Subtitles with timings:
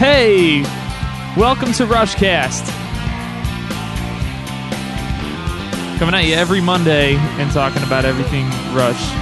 [0.00, 0.62] Hey,
[1.36, 2.66] welcome to Rushcast.
[5.98, 9.12] Coming at you every Monday and talking about everything Rush,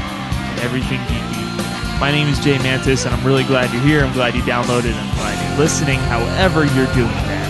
[0.62, 1.98] everything geeky.
[1.98, 4.04] My name is Jay Mantis, and I'm really glad you're here.
[4.04, 4.92] I'm glad you downloaded.
[4.92, 5.98] And I'm glad you're listening.
[5.98, 7.48] However, you're doing that.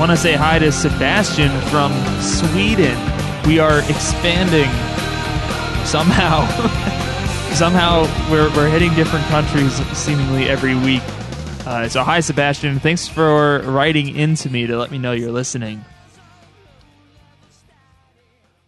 [0.00, 1.92] Want to say hi to Sebastian from
[2.22, 2.96] Sweden.
[3.46, 4.70] We are expanding
[5.84, 6.46] somehow.
[7.54, 11.02] somehow we're, we're hitting different countries seemingly every week.
[11.66, 12.80] Uh, so, hi, Sebastian.
[12.80, 15.84] Thanks for writing into me to let me know you're listening.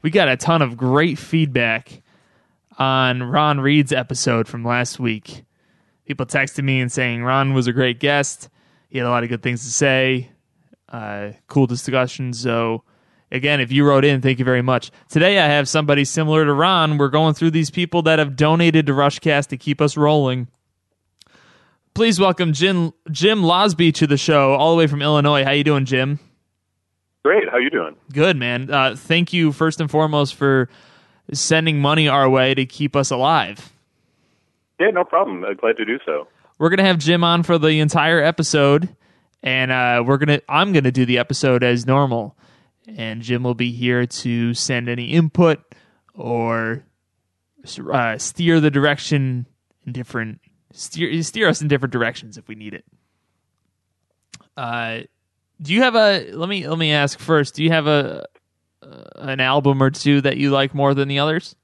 [0.02, 2.02] We got a ton of great feedback
[2.78, 5.44] on Ron Reed's episode from last week.
[6.04, 8.48] People texted me and saying Ron was a great guest.
[8.90, 10.30] He had a lot of good things to say,
[10.88, 12.32] uh, cool discussion.
[12.32, 12.84] So,
[13.32, 14.92] again, if you wrote in, thank you very much.
[15.08, 16.98] Today I have somebody similar to Ron.
[16.98, 20.46] We're going through these people that have donated to Rushcast to keep us rolling.
[21.94, 25.44] Please welcome Jim Jim Losby to the show, all the way from Illinois.
[25.44, 26.20] How you doing, Jim?
[27.24, 27.48] Great.
[27.50, 27.96] How you doing?
[28.12, 28.70] Good, man.
[28.70, 30.68] Uh, thank you first and foremost for
[31.32, 33.72] sending money our way to keep us alive.
[34.80, 35.44] Yeah, no problem.
[35.44, 36.26] Uh, glad to do so.
[36.58, 38.88] We're gonna have Jim on for the entire episode,
[39.42, 42.36] and uh, we're gonna I'm gonna do the episode as normal,
[42.86, 45.60] and Jim will be here to send any input
[46.14, 46.84] or
[47.92, 49.46] uh, steer the direction
[49.86, 50.40] in different
[50.72, 52.84] steer steer us in different directions if we need it.
[54.56, 55.00] Uh,
[55.60, 57.54] do you have a let me let me ask first?
[57.54, 58.26] Do you have a
[58.82, 61.54] uh, an album or two that you like more than the others?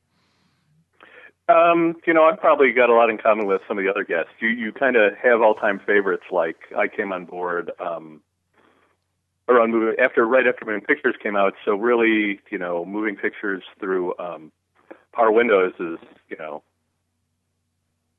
[1.48, 4.05] Um, you know, I've probably got a lot in common with some of the other
[4.05, 4.30] guests.
[4.41, 6.25] You you kind of have all time favorites.
[6.30, 8.20] Like I came on board um,
[9.48, 11.54] around moving after right after Moving Pictures came out.
[11.64, 14.52] So really, you know, Moving Pictures through um,
[15.12, 16.62] Power Windows is you know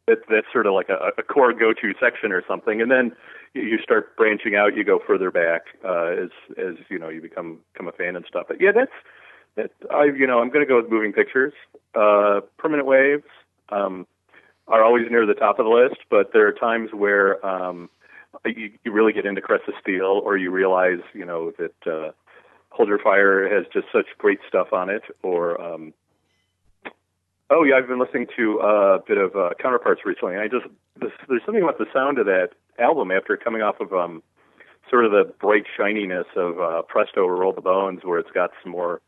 [0.08, 3.12] that that's sort of like a, a core go to section or something, and then
[3.54, 4.76] you start branching out.
[4.76, 8.26] You go further back uh, as as you know you become become a fan and
[8.28, 8.46] stuff.
[8.48, 8.92] But yeah, that's
[9.56, 9.72] that.
[9.92, 11.54] I you know I'm going to go with Moving Pictures.
[11.96, 13.24] Uh, Permanent Waves
[13.70, 14.08] um,
[14.68, 17.90] are always near the top of the list, but there are times where um,
[18.46, 22.12] you, you really get into Caress of Steel, or you realize you know that uh,
[22.70, 25.94] Hold Your Fire has just such great stuff on it, or um,
[27.52, 30.38] Oh yeah, I've been listening to uh, a bit of uh, Counterparts recently.
[30.38, 30.66] I just
[31.02, 34.22] this, there's something about the sound of that album after coming off of um,
[34.90, 38.52] sort of the bright shininess of uh, Presto or Roll the Bones, where it's got
[38.62, 39.02] some more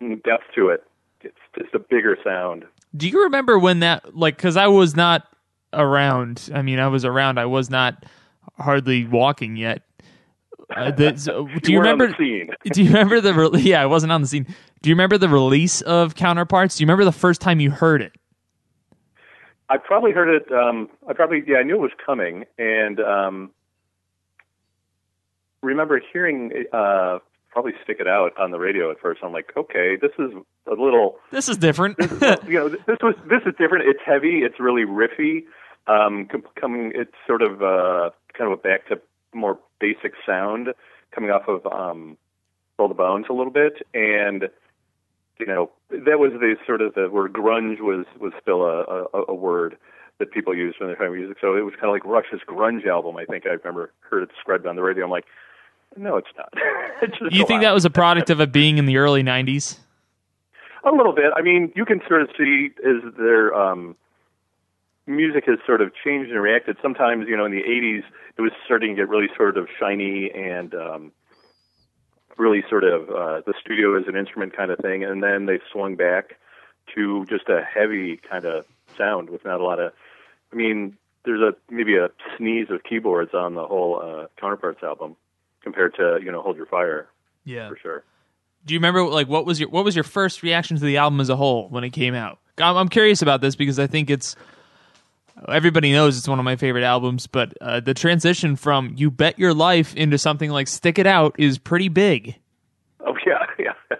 [0.00, 0.84] depth to it.
[1.22, 2.64] It's just a bigger sound.
[2.96, 4.36] Do you remember when that like?
[4.36, 5.26] Because I was not
[5.72, 6.48] around.
[6.54, 7.38] I mean, I was around.
[7.38, 8.04] I was not
[8.60, 9.82] hardly walking yet.
[10.74, 12.08] Uh, the, so, do you, you remember?
[12.18, 13.34] do you remember the?
[13.34, 14.44] Re- yeah, I wasn't on the scene.
[14.82, 16.76] Do you remember the release of Counterparts?
[16.76, 18.12] Do you remember the first time you heard it?
[19.68, 20.52] I probably heard it.
[20.52, 23.50] Um, I probably yeah, I knew it was coming, and um,
[25.62, 27.18] remember hearing uh,
[27.50, 29.20] probably stick it out on the radio at first.
[29.22, 30.32] I'm like, okay, this is
[30.66, 31.16] a little.
[31.30, 31.98] This is different.
[31.98, 33.88] this is, you know, this was this is different.
[33.88, 34.40] It's heavy.
[34.42, 35.44] It's really riffy.
[35.90, 36.28] Um,
[36.60, 39.00] coming, it's sort of uh, kind of a back to
[39.32, 40.68] more basic sound
[41.12, 42.16] coming off of um,
[42.78, 44.48] Roll the Bones a little bit, and
[45.38, 49.24] you know that was the sort of the where grunge was was still a, a,
[49.28, 49.76] a word
[50.18, 51.38] that people used when they're talking music.
[51.40, 53.16] So it was kind of like Rush's grunge album.
[53.16, 55.04] I think I remember heard it described on the radio.
[55.04, 55.24] I'm like,
[55.96, 56.52] no, it's not.
[57.02, 59.78] it's you think that was a product of it being in the early '90s?
[60.84, 61.32] A little bit.
[61.36, 63.96] I mean, you can sort of see as their um,
[65.10, 66.76] music has sort of changed and reacted.
[66.82, 68.02] Sometimes, you know, in the '80s,
[68.38, 71.12] it was starting to get really sort of shiny and um,
[72.36, 75.58] really sort of uh, the studio as an instrument kind of thing, and then they
[75.72, 76.36] swung back
[76.94, 78.64] to just a heavy kind of
[78.96, 79.92] sound with not a lot of.
[80.52, 85.16] I mean, there's a maybe a sneeze of keyboards on the whole uh, Counterparts album
[85.62, 87.08] compared to you know Hold Your Fire.
[87.44, 88.04] Yeah, for sure.
[88.64, 91.20] Do you remember like what was your what was your first reaction to the album
[91.20, 92.38] as a whole when it came out?
[92.58, 94.36] I'm, I'm curious about this because I think it's
[95.48, 99.38] everybody knows it's one of my favorite albums, but uh, the transition from "You Bet
[99.38, 102.36] Your Life" into something like "Stick It Out" is pretty big.
[103.00, 103.96] Oh yeah, yeah.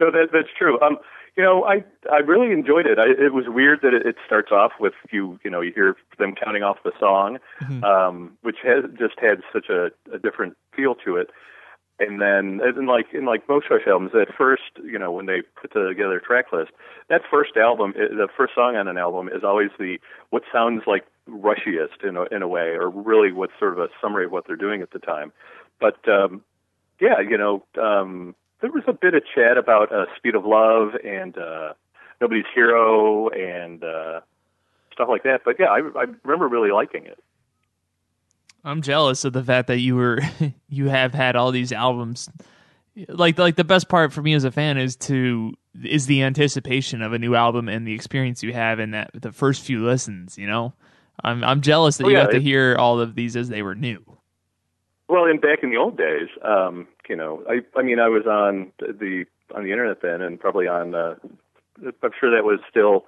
[0.00, 0.80] No, that that's true.
[0.80, 0.98] Um,
[1.36, 2.98] you know, I I really enjoyed it.
[2.98, 5.96] I, it was weird that it, it starts off with you you know you hear
[6.18, 7.82] them counting off the song, mm-hmm.
[7.84, 11.30] um, which has just had such a, a different feel to it
[11.98, 15.42] and then and like in like most Rush albums, at first, you know, when they
[15.60, 16.72] put together a track list,
[17.08, 19.98] that first album, the first song on an album is always the
[20.30, 23.88] what sounds like rushiest in a, in a way, or really what's sort of a
[24.00, 25.32] summary of what they're doing at the time.
[25.80, 26.42] But um,
[27.00, 30.94] yeah, you know, um, there was a bit of chat about uh, Speed of Love
[31.04, 31.74] and uh,
[32.20, 34.20] Nobody's Hero and uh,
[34.92, 35.42] stuff like that.
[35.44, 37.22] But yeah, I, I remember really liking it.
[38.64, 40.20] I'm jealous of the fact that you were
[40.68, 42.28] you have had all these albums.
[43.08, 45.52] Like like the best part for me as a fan is to
[45.82, 49.32] is the anticipation of a new album and the experience you have in that the
[49.32, 50.38] first few listens.
[50.38, 50.72] You know,
[51.22, 53.62] I'm I'm jealous that Oh, you yeah, got to hear all of these as they
[53.62, 54.02] were new.
[55.08, 58.26] Well, and back in the old days, um, you know, I I mean, I was
[58.26, 60.94] on the on the internet then, and probably on.
[60.94, 61.16] Uh,
[61.84, 63.06] I'm sure that was still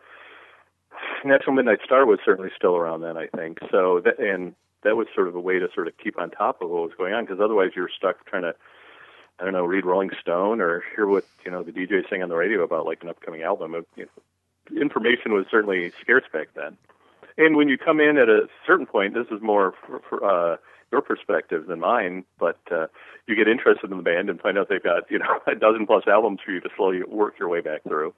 [1.24, 3.16] National Midnight Star was certainly still around then.
[3.16, 4.00] I think so.
[4.04, 4.54] That and
[4.86, 6.92] that was sort of a way to sort of keep on top of what was
[6.96, 8.54] going on because otherwise you're stuck trying to.
[9.38, 12.30] I don't know, read Rolling Stone or hear what you know the DJ saying on
[12.30, 13.74] the radio about like an upcoming album.
[13.74, 16.78] It, you know, information was certainly scarce back then.
[17.36, 20.56] And when you come in at a certain point, this is more for, for uh,
[20.90, 22.86] your perspective than mine, but uh,
[23.26, 25.86] you get interested in the band and find out they've got you know a dozen
[25.86, 28.14] plus albums for you to slowly work your way back through.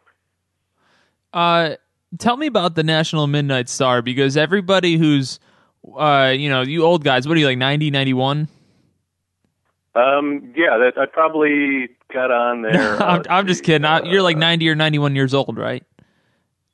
[1.32, 1.74] Uh,
[2.16, 5.38] tell me about the National Midnight Star because everybody who's,
[5.96, 8.48] uh, you know, you old guys, what are you like 90, 91?
[9.94, 13.02] Um, yeah, that I probably got on there.
[13.02, 13.84] I'm, uh, I'm just kidding.
[13.84, 15.84] I, you're like uh, 90 or 91 years old, right?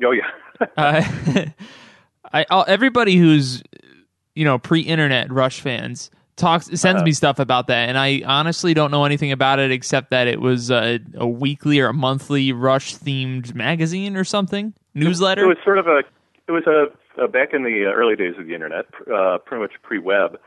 [0.05, 0.31] Oh yeah.
[0.77, 1.03] Uh,
[2.33, 3.62] I I'll, everybody who's
[4.37, 7.05] you know pre-internet Rush fans talks sends Uh-huh.
[7.05, 10.41] me stuff about that, and I honestly don't know anything about it except that it
[10.41, 15.43] was a, a weekly or a monthly Rush themed magazine or something newsletter.
[15.45, 16.03] It was sort of a.
[16.47, 16.87] It was a,
[17.19, 20.39] a back in the uh, early days of the internet, uh, pretty much pre-web.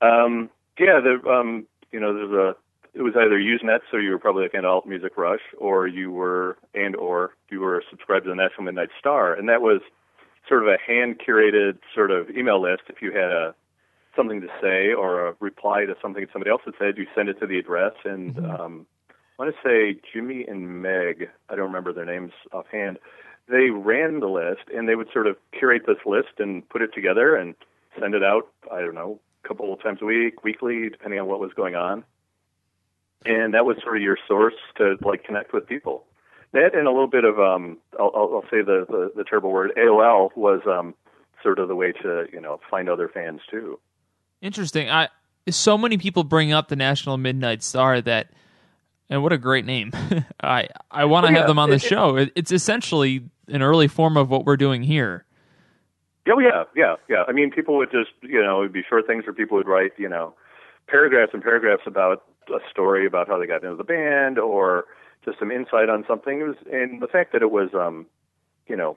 [0.00, 2.56] Um, yeah, the um, you know, there's a.
[2.96, 6.12] It was either Usenet, so you were probably like an alt music rush, or you
[6.12, 9.80] were and or you were subscribed to the National Midnight Star, and that was
[10.48, 12.82] sort of a hand curated sort of email list.
[12.88, 13.54] If you had a
[14.16, 17.38] something to say or a reply to something somebody else had said, you send it
[17.40, 17.94] to the address.
[18.04, 18.86] And um,
[19.38, 22.98] I want to say Jimmy and Meg, I don't remember their names offhand,
[23.48, 26.94] they ran the list and they would sort of curate this list and put it
[26.94, 27.54] together and
[28.00, 31.26] send it out, I don't know, a couple of times a week, weekly, depending on
[31.26, 32.04] what was going on.
[33.26, 36.04] And that was sort of your source to like connect with people.
[36.52, 39.72] That and a little bit of um, I'll, I'll, say the, the the terrible word
[39.76, 40.94] AOL was um,
[41.42, 43.80] sort of the way to you know find other fans too.
[44.40, 44.90] Interesting.
[44.90, 45.08] I
[45.50, 48.28] so many people bring up the National Midnight Star that,
[49.10, 49.92] and what a great name.
[50.42, 51.46] I I want to Oh, have yeah.
[51.46, 52.16] them on the It- show.
[52.16, 55.24] It, it's essentially an early form of what we're doing here.
[56.26, 57.24] Oh yeah, yeah, yeah.
[57.28, 59.92] I mean, people would just you know it'd be short things, or people would write
[59.98, 60.34] you know
[60.86, 64.84] paragraphs and paragraphs about a story about how they got into the band, or
[65.24, 66.40] just some insight on something.
[66.40, 68.06] It was, and the fact that it was um,
[68.66, 68.96] you know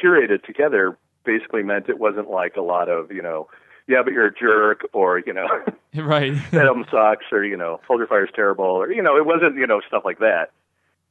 [0.00, 3.48] curated together basically meant it wasn't like a lot of you know
[3.86, 5.46] yeah, but you're a jerk, or you know
[6.02, 6.34] right.
[6.52, 9.66] that album sucks, or you know Your Fire's terrible, or you know it wasn't you
[9.66, 10.50] know stuff like that.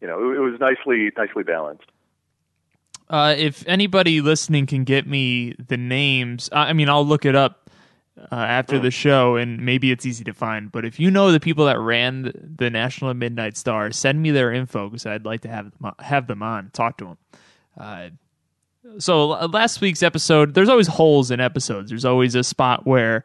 [0.02, 1.86] You know, it, it was nicely nicely balanced.
[3.10, 7.70] Uh, if anybody listening can get me the names, I mean, I'll look it up
[8.18, 10.72] uh, after the show, and maybe it's easy to find.
[10.72, 14.52] But if you know the people that ran the, National Midnight Star, send me their
[14.52, 17.18] info because I'd like to have them on, have them on, talk to them.
[17.78, 18.10] Uh,
[18.97, 21.89] so uh, last week's episode, there's always holes in episodes.
[21.89, 23.24] There's always a spot where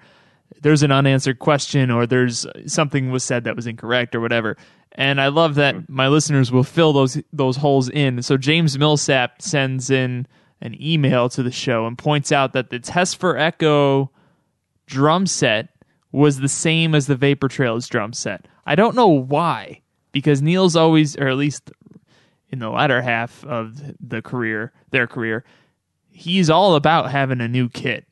[0.63, 4.57] there's an unanswered question or there's something was said that was incorrect or whatever.
[4.93, 8.23] And I love that my listeners will fill those those holes in.
[8.23, 10.27] So James Millsap sends in
[10.61, 14.11] an email to the show and points out that the Test for Echo
[14.87, 15.69] drum set
[16.11, 18.49] was the same as the Vapor Trails drum set.
[18.67, 21.71] I don't know why, because Neil's always, or at least
[22.51, 25.45] in the latter half of the career, their career,
[26.11, 28.05] he's all about having a new kit.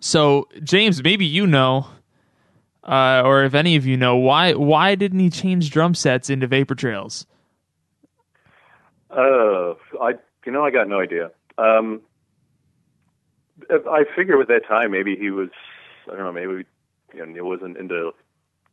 [0.00, 1.86] So, James, maybe you know,
[2.84, 6.46] uh, or if any of you know, why why didn't he change drum sets into
[6.46, 7.26] Vapor Trails?
[9.10, 10.14] Uh, I
[10.44, 11.30] you know I got no idea.
[11.58, 12.02] Um,
[13.70, 15.48] I figure with that time maybe he was
[16.06, 16.64] I don't know maybe
[17.14, 18.12] you know Neil wasn't into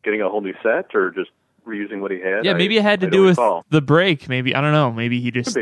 [0.03, 1.31] getting a whole new set or just
[1.65, 2.45] reusing what he had.
[2.45, 3.65] Yeah, maybe it had to I do with recall.
[3.69, 4.29] the break.
[4.29, 4.91] Maybe I don't know.
[4.91, 5.57] Maybe he just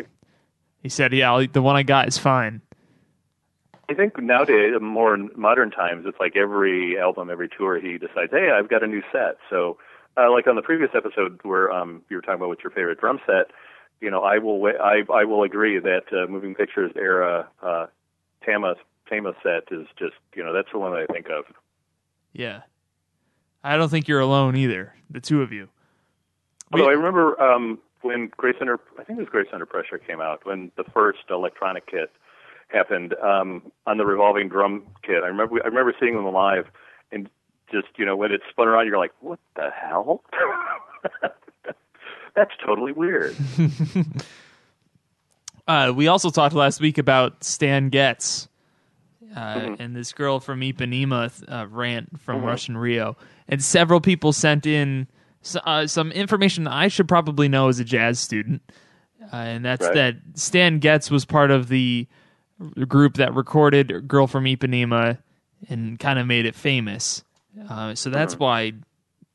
[0.81, 2.61] he said, "Yeah, I'll, the one I got is fine."
[3.91, 8.31] I think nowadays, more in modern times, it's like every album, every tour, he decides,
[8.31, 9.35] hey, I've got a new set.
[9.49, 9.77] So,
[10.15, 13.01] uh, like on the previous episode where um, you were talking about what's your favorite
[13.01, 13.51] drum set,
[13.99, 17.87] you know, I will I I will agree that uh, Moving Pictures era uh,
[18.45, 18.75] Tama
[19.09, 21.43] Tama set is just you know that's the one that I think of.
[22.33, 22.61] Yeah,
[23.63, 24.95] I don't think you're alone either.
[25.09, 25.67] The two of you.
[26.73, 30.21] Although I remember um, when Grace Under I think it was Grace Under Pressure came
[30.21, 32.11] out when the first electronic kit
[32.69, 35.23] happened um, on the revolving drum kit.
[35.23, 36.67] I remember I remember seeing them live
[37.11, 37.29] and
[37.71, 40.23] just you know when it spun around, you're like, what the hell?
[42.35, 43.35] That's totally weird.
[45.67, 48.47] Uh, we also talked last week about Stan Getz
[49.35, 49.81] uh, Mm-hmm.
[49.81, 52.45] and this girl from Ipanema uh, rant from Mm-hmm.
[52.47, 53.15] Rush in Rio,
[53.47, 55.07] and several people sent in
[55.43, 58.61] s- uh, some information I should probably know as a jazz student,
[59.31, 59.93] uh, and that's Right.
[59.95, 62.07] that Stan Getz was part of the
[62.87, 65.17] group that recorded "Girl from Ipanema"
[65.69, 67.23] and kind of made it famous.
[67.69, 68.43] Uh, so that's Mm-hmm.
[68.43, 68.73] why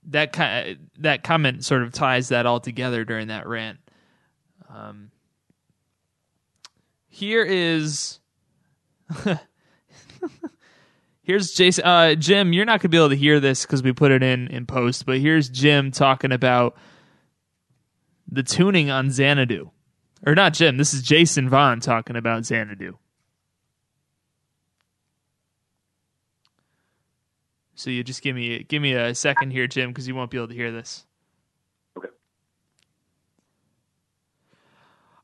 [0.08, 3.78] that ki- that comment sort of ties that all together during that rant.
[4.68, 5.10] Um,
[7.08, 8.20] here is
[11.26, 11.85] here's Jason.
[11.85, 14.47] Uh, Jim, you're not gonna be able to hear this because we put it in
[14.49, 16.76] in post, but here's Jim talking about
[18.30, 19.71] the tuning on Xanadu,
[20.25, 20.78] or not Jim.
[20.78, 22.97] This is Jason Vaughn talking about Xanadu.
[27.75, 30.38] So you just give me give me a second here, Jim, because you won't be
[30.38, 31.04] able to hear this.
[31.99, 32.09] Okay.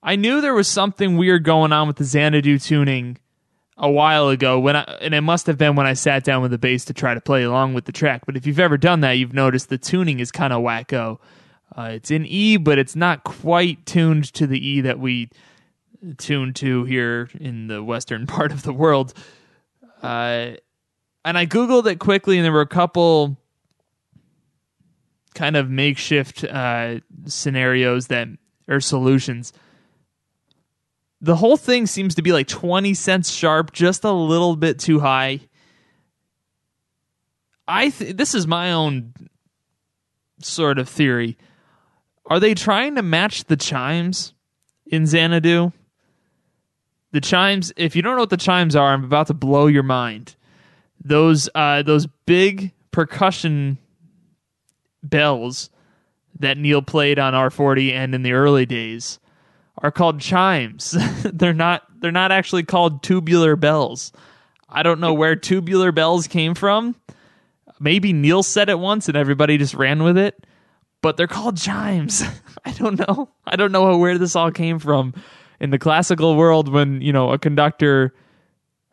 [0.02, 3.18] I knew there was something weird going on with the Xanadu tuning
[3.76, 6.50] a while ago when I and it must have been when I sat down with
[6.50, 8.26] the bass to try to play along with the track.
[8.26, 11.18] But if you've ever done that, you've noticed the tuning is kind of wacko.
[11.76, 15.30] Uh, it's in E, but it's not quite tuned to the E that we
[16.18, 19.14] tune to here in the western part of the world.
[20.02, 20.52] Uh,
[21.24, 23.36] and I googled it quickly, and there were a couple
[25.34, 28.28] kind of makeshift uh, scenarios that
[28.68, 29.52] or solutions.
[31.22, 34.98] The whole thing seems to be like twenty cents sharp, just a little bit too
[34.98, 35.40] high.
[37.66, 39.14] I th- this is my own
[40.40, 41.38] sort of theory.
[42.26, 44.34] Are they trying to match the chimes
[44.86, 45.72] in Xanadu?
[47.12, 49.82] The chimes, if you don't know what the chimes are, I'm about to blow your
[49.84, 50.34] mind.
[51.04, 53.78] Those uh those big percussion
[55.04, 55.70] bells
[56.40, 59.20] that Neil played on R40 and in the early days
[59.82, 60.96] are called chimes.
[61.24, 64.12] they're not they're not actually called tubular bells.
[64.68, 66.96] I don't know where tubular bells came from.
[67.78, 70.46] Maybe Neil said it once and everybody just ran with it,
[71.02, 72.22] but they're called chimes.
[72.64, 73.28] I don't know.
[73.44, 75.14] I don't know where this all came from.
[75.60, 78.14] In the classical world when, you know, a conductor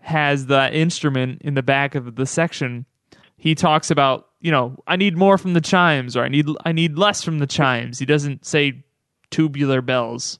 [0.01, 2.86] has the instrument in the back of the section,
[3.38, 6.72] he talks about, you know, I need more from the chimes or I need I
[6.72, 8.00] need less from the chimes.
[8.00, 8.84] He doesn't say
[9.31, 10.39] tubular bells.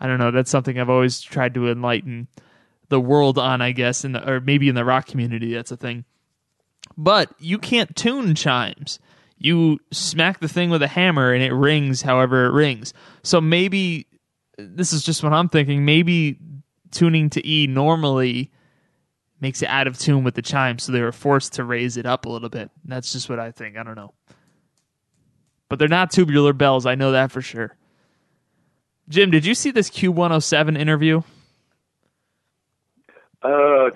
[0.00, 0.30] I don't know.
[0.30, 2.28] That's something I've always tried to enlighten
[2.88, 5.52] the world on, I guess, in the, or maybe in the rock community.
[5.54, 6.04] That's a thing.
[6.96, 8.98] But you can't tune chimes.
[9.36, 12.92] You smack the thing with a hammer and it rings however it rings.
[13.22, 14.06] So maybe
[14.56, 15.84] this is just what I'm thinking.
[15.84, 16.38] Maybe
[16.90, 18.50] tuning to E normally
[19.40, 22.06] makes it out of tune with the chime, so they were forced to raise it
[22.06, 22.70] up a little bit.
[22.84, 23.76] That's just what I think.
[23.76, 24.12] I don't know.
[25.68, 26.86] But they're not tubular bells.
[26.86, 27.76] I know that for sure.
[29.08, 31.22] Jim, did you see this Q107 interview?
[33.42, 33.90] Uh,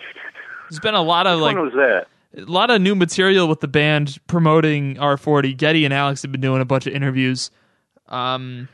[0.71, 2.07] There's been a lot of like was that?
[2.37, 5.57] a lot of new material with the band promoting R40.
[5.57, 7.51] Geddy and Alex have been doing a bunch of interviews.
[8.09, 8.69] Um,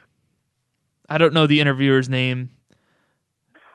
[1.08, 2.50] I don't know the interviewer's name.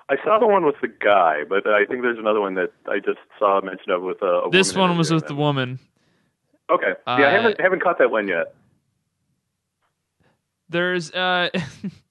[0.09, 2.99] I saw the one with the guy, but I think there's another one that I
[2.99, 4.25] just saw mention of with a.
[4.45, 5.79] a This one was with the woman.
[6.69, 6.93] Okay.
[7.07, 8.53] yeah, I Uh, haven't haven't caught that one yet.
[10.69, 11.49] There's uh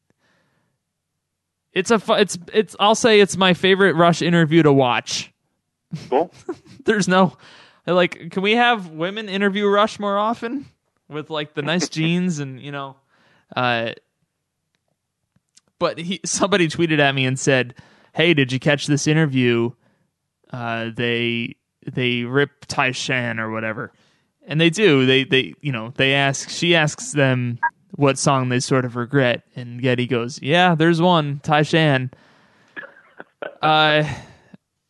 [1.73, 5.33] It's a fu- it's it's I'll say it's my favorite Rush interview to watch.
[6.09, 6.33] Cool.
[6.85, 7.37] There's no
[7.87, 10.67] like can we have women interview Rush more often
[11.09, 12.97] with like the nice jeans and you know
[13.57, 13.93] uh
[15.79, 17.75] but he somebody tweeted at me and said,
[18.14, 19.71] "Hey, did you catch this interview?
[20.52, 21.57] Uh they
[21.91, 23.93] they rip Tai Shan or whatever."
[24.47, 25.07] And they do.
[25.07, 27.59] They they you know, they ask she asks them
[27.92, 32.11] what song they sort of regret and Geddy goes, "Yeah, there's one, Tai Shan."
[33.61, 34.04] Uh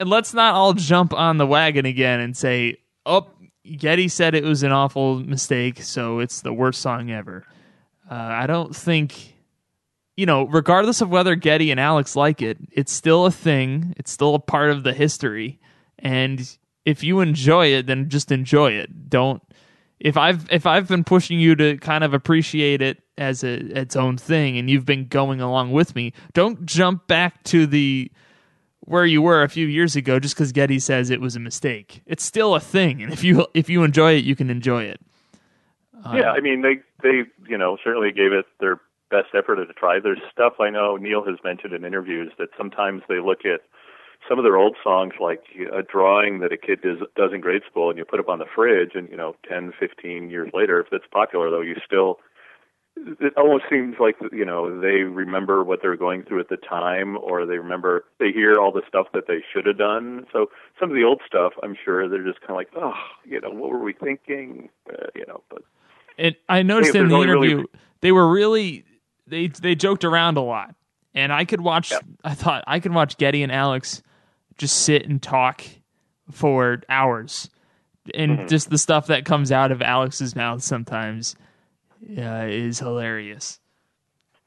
[0.02, 3.28] and let's not all jump on the wagon again and say, "Oh,
[3.64, 7.44] Geddy said it was an awful mistake, so it's the worst song ever."
[8.10, 9.36] Uh, I don't think,
[10.16, 13.94] you know, regardless of whether Geddy and Alex like it, it's still a thing.
[13.96, 15.60] It's still a part of the history,
[16.00, 19.08] and if you enjoy it, then just enjoy it.
[19.08, 19.40] Don't.
[20.02, 23.94] If I've if I've been pushing you to kind of appreciate it as a its
[23.94, 28.10] own thing, and you've been going along with me, don't jump back to the
[28.80, 32.02] where you were a few years ago just because Geddy says it was a mistake.
[32.04, 35.00] It's still a thing, and if you if you enjoy it, you can enjoy it.
[36.04, 39.72] Uh, yeah, I mean they they you know certainly gave it their best effort to
[39.74, 40.00] try.
[40.00, 43.60] There's stuff I know Neil has mentioned in interviews that sometimes they look at
[44.28, 47.62] some of their old songs like a drawing that a kid does, does in grade
[47.70, 50.80] school and you put up on the fridge and you know 10 15 years later
[50.80, 52.18] if it's popular though you still
[52.96, 57.16] it almost seems like you know they remember what they're going through at the time,
[57.18, 60.26] or they remember they hear all the stuff that they should have done.
[60.32, 62.92] So some of the old stuff, I'm sure they're just kind of like, oh,
[63.24, 64.68] you know, what were we thinking?
[64.88, 65.62] Uh, you know, but
[66.18, 67.68] and I noticed in the interview really-
[68.00, 68.84] they were really
[69.26, 70.74] they they joked around a lot,
[71.14, 71.90] and I could watch.
[71.90, 72.00] Yeah.
[72.24, 74.02] I thought I could watch Geddy and Alex
[74.62, 75.64] just sit and talk
[76.30, 77.50] for hours,
[78.14, 78.46] and Mm-hmm.
[78.48, 81.34] just the stuff that comes out of Alex's mouth sometimes
[82.16, 83.58] uh, is hilarious.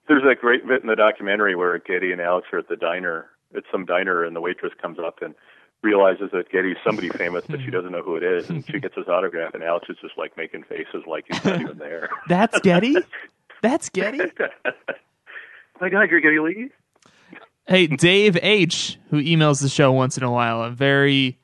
[0.08, 3.26] there's that great bit in the documentary where Geddy and Alex are at the diner,
[3.56, 5.36] at some diner, and the waitress comes up and
[5.84, 8.96] realizes that Geddy's somebody famous, but she doesn't know who it is, and she gets
[8.96, 12.10] his autograph, and Alex is just like making faces like he's not even there.
[12.30, 12.96] That's Geddy.
[13.62, 14.20] That's Geddy.
[15.82, 16.70] My God, you're Geddy Lee?
[17.68, 21.40] Hey, Dave H, who emails the show once in a while, a very,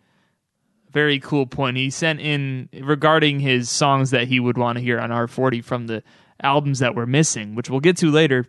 [0.92, 1.78] very cool point.
[1.78, 5.88] He sent in regarding his songs that he would want to hear on R40 from
[5.88, 6.04] the
[6.44, 8.46] albums that were missing, which we'll get to later.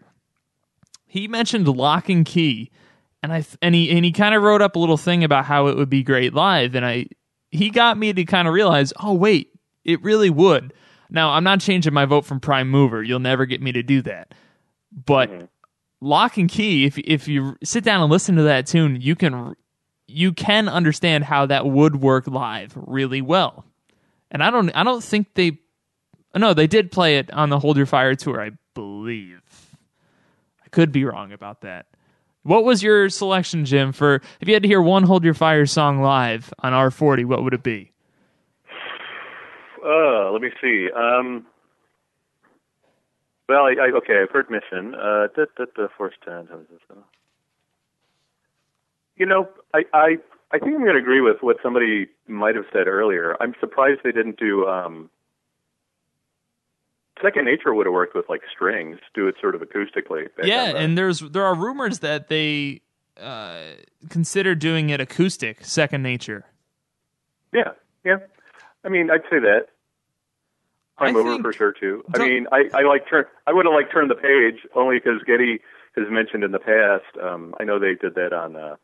[1.07, 2.71] He mentioned Lock and Key,
[3.23, 5.69] and I and he and he kind of wrote up a little thing about how
[5.69, 7.07] it would be great live, and I
[7.51, 9.51] he got me to kind of realize, oh wait,
[9.85, 10.75] it really would.
[11.09, 13.03] Now I'm not changing my vote from Prime Mover.
[13.03, 14.35] You'll never get me to do that,
[14.93, 15.31] but.
[15.31, 15.45] Mm-hmm.
[16.03, 19.55] Lock and Key, if if you sit down and listen to that tune, you can
[20.09, 23.65] you can understand how that would work live really well.
[24.29, 25.59] And I don't I don't think they
[26.35, 29.41] no, they did play it on the Hold Your Fire tour, I believe.
[30.65, 31.87] I could be wrong about that.
[32.43, 35.67] What was your selection, Jim, for if you had to hear one Hold Your Fire
[35.67, 37.93] song live on R40, what would it be?
[39.87, 40.89] Uh, let me see.
[40.97, 41.47] Um,
[43.53, 44.95] well, I, I, okay, I've heard Mission.
[44.95, 46.49] Uh, da, da, da, Force 10.
[49.17, 50.07] You know, I, I,
[50.51, 53.37] I think I'm going to agree with what somebody might have said earlier.
[53.41, 54.67] I'm surprised they didn't do.
[54.67, 55.11] Um,
[57.21, 60.29] Second Nature would have worked with like strings, do it sort of acoustically.
[60.43, 62.81] Yeah, and there's there are rumors that they
[63.21, 63.61] uh,
[64.09, 66.47] consider doing it acoustic, Second Nature.
[67.53, 68.17] Yeah, yeah.
[68.83, 69.67] I mean, I'd say that.
[70.99, 72.05] I'm I over for sure too.
[72.15, 73.25] I mean, I, I like turn.
[73.47, 75.61] I would have like turned the page only because Geddy
[75.97, 77.17] has mentioned in the past.
[77.23, 78.77] Um, I know they did that on uh,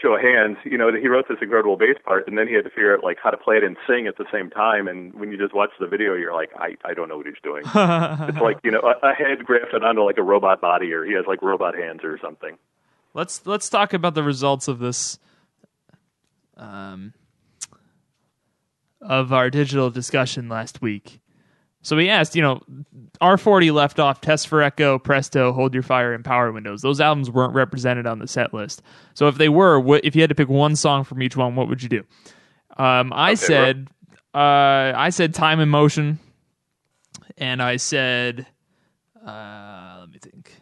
[0.00, 0.56] Show of Hands.
[0.64, 2.94] You know, that he wrote this incredible bass part, and then he had to figure
[2.94, 4.88] out like how to play it and sing at the same time.
[4.88, 7.34] And when you just watch the video, you're like, I, I don't know what he's
[7.42, 7.62] doing.
[7.66, 11.12] it's like you know, a, a head grafted onto like a robot body, or he
[11.12, 12.56] has like robot hands or something.
[13.14, 15.18] Let's let's talk about the results of this
[16.56, 17.12] um
[19.00, 21.20] of our digital discussion last week.
[21.82, 22.60] So we asked, you know,
[23.20, 26.82] R40 left off Test for Echo, Presto, Hold Your Fire, and Power Windows.
[26.82, 28.82] Those albums weren't represented on the set list.
[29.14, 31.54] So if they were, what, if you had to pick one song from each one,
[31.54, 32.04] what would you do?
[32.76, 33.88] Um, I Okay, said,
[34.34, 36.18] uh, I said Time and Motion,
[37.38, 38.46] and I said,
[39.24, 40.52] uh, let me think.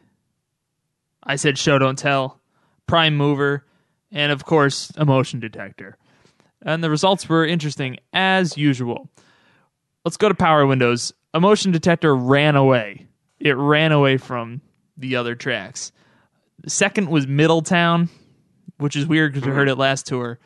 [1.23, 2.38] I said Show Don't Tell,
[2.87, 3.64] Prime Mover,
[4.12, 5.97] and of course, Emotion Detector.
[6.64, 9.11] And the results were interesting as usual.
[10.05, 11.12] Let's go to Power Windows.
[11.35, 13.07] Emotion Detector ran away.
[13.38, 14.62] It ran away from
[14.96, 15.92] the other tracks.
[16.61, 18.09] The second was Middletown,
[18.79, 20.38] which is weird because we heard it last tour.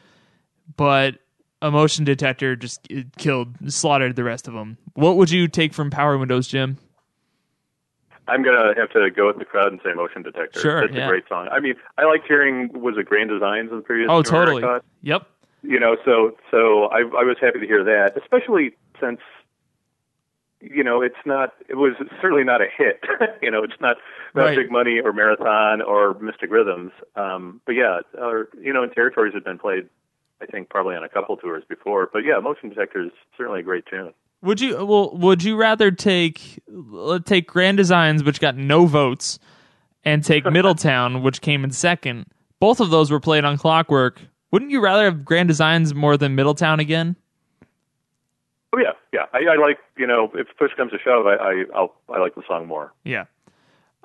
[0.76, 1.16] But
[1.62, 4.78] Emotion Detector just it killed, slaughtered the rest of them.
[4.94, 6.78] What would you take from Power Windows, Jim?
[8.26, 10.60] I'm gonna have to go with the crowd and say Motion Detector.
[10.60, 11.06] Sure, That's yeah.
[11.06, 11.48] a great song.
[11.50, 14.08] I mean, I liked hearing was it Grand Designs in the previous.
[14.10, 14.80] Oh, tour, totally.
[15.02, 15.26] Yep.
[15.62, 19.20] You know, so so I I was happy to hear that, especially since
[20.60, 23.02] you know it's not it was certainly not a hit.
[23.42, 23.96] you know, it's not
[24.34, 24.56] not Right.
[24.56, 26.92] Big Money or Marathon or Mystic Rhythms.
[27.16, 29.88] Um, but yeah, or you know, and Territories had been played.
[30.40, 33.62] I think probably on a couple tours before, but yeah, Motion Detector is certainly a
[33.64, 34.12] great tune.
[34.42, 35.16] Would you well?
[35.16, 36.60] Would you rather take
[37.24, 39.40] take Grand Designs, which got no votes,
[40.04, 42.26] and take Middletown, which came in second?
[42.60, 44.20] Both of those were played on Clockwork.
[44.50, 47.16] Wouldn't you rather have Grand Designs more than Middletown again?
[48.72, 49.26] Oh yeah, yeah.
[49.32, 52.34] I, I like you know if push comes to shove, I I I'll, I like
[52.34, 52.92] the song more.
[53.04, 53.24] Yeah.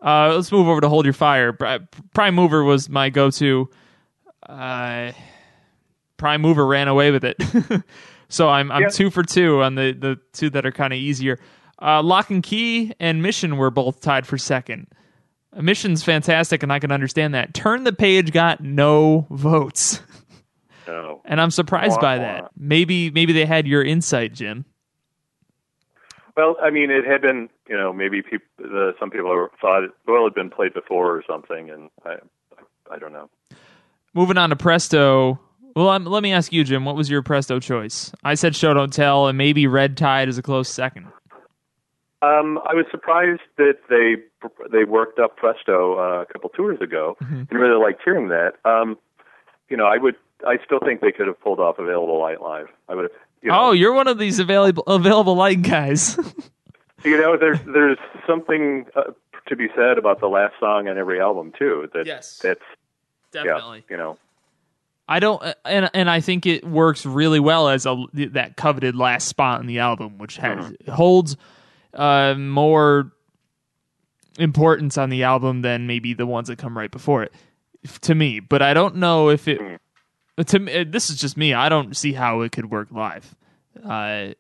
[0.01, 1.53] Uh, let's move over to Hold Your Fire.
[2.13, 3.69] Prime Mover was my go-to.
[4.47, 5.13] Uh,
[6.17, 7.41] Prime Mover ran away with it,
[8.29, 8.88] so I'm I'm Yeah.
[8.89, 11.39] two for two on the the two that are kind of easier.
[11.82, 14.88] Uh, Lock and Key and Mission were both tied for second.
[15.56, 17.53] Mission's fantastic, and I can understand that.
[17.53, 20.01] Turn the Page got no votes,
[20.88, 21.22] No.
[21.26, 22.24] and I'm surprised Wah, by wah.
[22.24, 22.52] that.
[22.58, 24.65] Maybe maybe they had your insight, Jim.
[26.36, 29.91] Well, I mean, it had been, you know, maybe peop the, some people thought it,
[30.08, 32.13] well, it had been played before or something, and I,
[32.89, 33.30] I, I don't know.
[34.15, 35.39] Moving on to Presto.
[35.76, 36.86] Well, um, let me ask you, Jim.
[36.86, 38.12] What was your Presto choice?
[38.24, 41.06] I said Show Don't Tell, and maybe Red Tide is a close second.
[42.24, 44.15] Um, I was surprised that they
[44.72, 47.36] they worked up Presto uh, a couple tours ago, Mm-hmm.
[47.50, 48.54] and really liked hearing that.
[48.65, 48.98] Um,
[49.69, 50.15] you know, I would,
[50.47, 52.67] I still think they could have pulled off Available Light live.
[52.89, 53.12] I would have.
[53.41, 56.17] You know, Oh, you're one of these available available light guys.
[57.03, 59.12] you know, there's there's something uh,
[59.47, 61.89] to be said about the last song on every album too.
[61.93, 62.39] That Yes.
[62.41, 62.62] that's
[63.32, 63.84] Definitely.
[63.89, 64.17] yeah, you know,
[65.10, 69.27] I don't, and and I think it works really well as a that coveted last
[69.27, 71.36] spot in the album, which has holds
[71.93, 73.12] uh, more
[74.39, 77.34] importance on the album than maybe the ones that come right before it,
[78.01, 78.39] to me.
[78.39, 79.60] But I don't know if it.
[80.48, 81.54] To me, this is just me.
[81.54, 83.36] I don't see how it could work live.
[83.84, 84.34] Uh,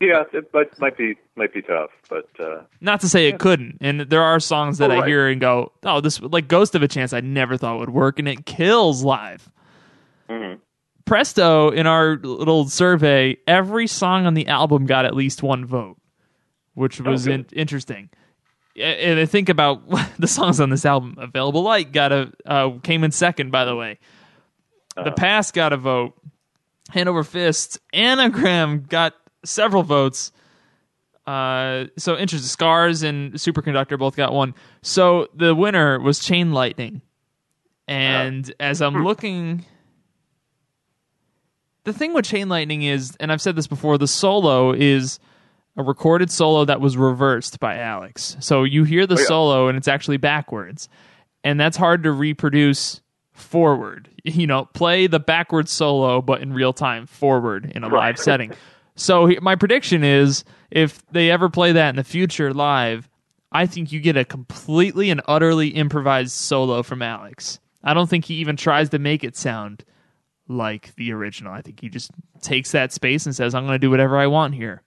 [0.00, 3.78] yeah, it might, might be might be tough, but uh, not to say it couldn't.
[3.80, 6.82] And there are songs that Oh, I hear and go, "Oh, this like Ghost of
[6.82, 9.50] a Chance." I never thought would work, and it kills live.
[10.28, 10.58] mhm.
[11.04, 15.96] Presto, in our little survey, every song on the album got at least one vote,
[16.74, 17.52] which was good.
[17.52, 18.10] in- interesting.
[18.80, 19.82] And I think about
[20.20, 21.16] the songs on this album.
[21.18, 23.98] Available Light got a uh, came in second, by the way.
[25.04, 26.14] The Pass got a vote.
[26.90, 30.32] Hand Over Fist, Anagram got several votes.
[31.26, 32.48] Uh, so interesting.
[32.48, 34.54] Scars and Superconductor both got one.
[34.82, 37.02] So the winner was Chain Lightning.
[37.86, 39.64] And as I'm looking
[41.84, 45.18] the thing with Chain Lightning is, and I've said this before, the solo is
[45.76, 48.36] a recorded solo that was reversed by Alex.
[48.40, 49.24] So you hear the yeah.
[49.24, 50.88] solo and it's actually backwards.
[51.42, 53.00] And that's hard to reproduce
[53.40, 54.08] forward.
[54.24, 58.08] You know, play the backward solo, but in real time, forward in a Right.
[58.08, 58.52] live setting.
[58.96, 63.08] So my prediction is if they ever play that in the future live,
[63.50, 67.58] I think you get a completely and utterly improvised solo from Alex.
[67.82, 69.84] I don't think he even tries to make it sound
[70.48, 71.52] like the original.
[71.52, 72.10] I think he just
[72.42, 74.82] takes that space and says, "I'm going to do whatever I want here."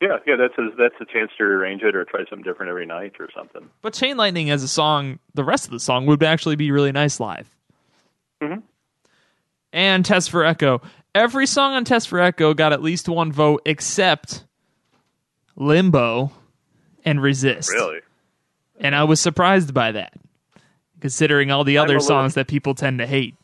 [0.00, 2.84] yeah, yeah, that's a, that's a chance to rearrange it or try something different every
[2.84, 3.70] night or something.
[3.80, 6.92] But Chain Lightning as a song, the rest of the song would actually be really
[6.92, 7.53] nice live.
[8.44, 8.62] Mhm.
[9.72, 10.80] And Test for Echo.
[11.14, 14.44] Every song on Test for Echo got at least one vote except
[15.56, 16.30] Limbo
[17.04, 17.70] and Resist.
[17.72, 18.00] Really,
[18.78, 20.14] And I was surprised by that,
[21.00, 23.34] considering all the I'm other songs that people tend to hate.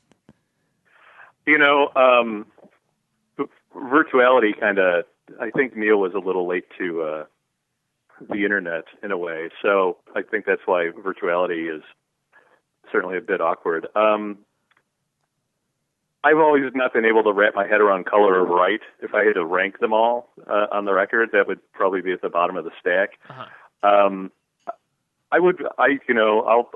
[1.47, 2.47] you know, um,
[3.75, 5.05] virtuality kind of.
[5.41, 7.25] I think Neil was a little late to uh,
[8.29, 11.83] the internet in a way, so I think that's why virtuality is
[12.93, 13.87] certainly a bit awkward.
[13.97, 14.39] Um,
[16.22, 18.80] I've always not been able to wrap my head around color of right.
[19.00, 22.12] If I had to rank them all uh, on the record, that would probably be
[22.12, 23.18] at the bottom of the stack.
[23.28, 23.46] Uh-huh.
[23.88, 24.30] Um,
[25.33, 26.70] I would, I you know, I'll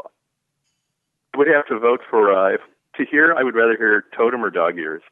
[1.37, 2.61] would have to vote for uh, if
[2.97, 3.35] to hear.
[3.35, 5.03] I would rather hear Totem or Dog Ears.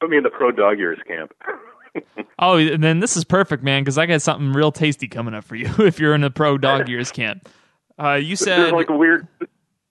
[0.00, 1.32] Put me in the pro Dog Ears camp.
[2.38, 5.44] Oh, and then this is perfect, man, because I got something real tasty coming up
[5.44, 7.48] for you if you're in the pro dog years camp.
[7.98, 9.26] Uh, you said there's like a weird,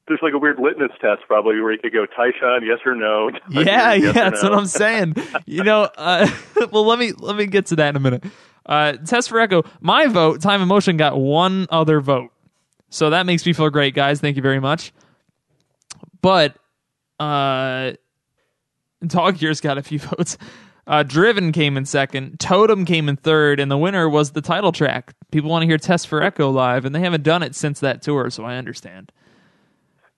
[0.07, 2.95] there's like a weird litmus test probably where you could go Tai Shan, yes or
[2.95, 3.31] no.
[3.31, 4.49] Dog yeah, Ears, yeah, yes that's no.
[4.49, 5.15] what I'm saying.
[5.45, 6.27] You know, uh,
[6.71, 8.23] well, let me let me get to that in a minute.
[8.65, 12.31] Uh, Test for Echo, my vote, Time and Motion got one other vote,
[12.89, 14.19] so that makes me feel great, guys.
[14.19, 14.91] Thank you very much.
[16.21, 16.55] But
[17.19, 17.93] uh,
[19.05, 20.37] Dog Years got a few votes.
[20.87, 22.39] Uh, Driven came in second.
[22.39, 25.15] Totem came in third, and the winner was the title track.
[25.31, 28.03] People want to hear Test for Echo live, and they haven't done it since that
[28.03, 29.11] tour, so I understand.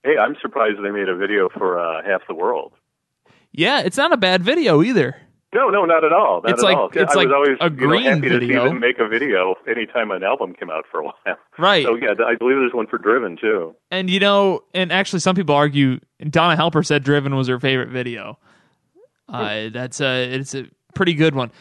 [0.04, 2.74] Hey, I'm surprised they made a video for uh, Half the World.
[3.52, 5.16] Yeah, it's not a bad video either.
[5.56, 6.42] No, no, not at all.
[6.44, 6.90] Not It's at like- all.
[6.94, 8.64] it's I like was always a you know, green happy to video.
[8.64, 11.14] see them make a video anytime an album came out for a while.
[11.58, 11.86] Right.
[11.86, 13.74] So yeah, I believe there's one for Driven too.
[13.90, 16.00] And you know, and actually, some people argue.
[16.30, 18.38] Donna Halper said "Driven" was her favorite video.
[19.30, 21.52] Uh, that's a it's a pretty good one.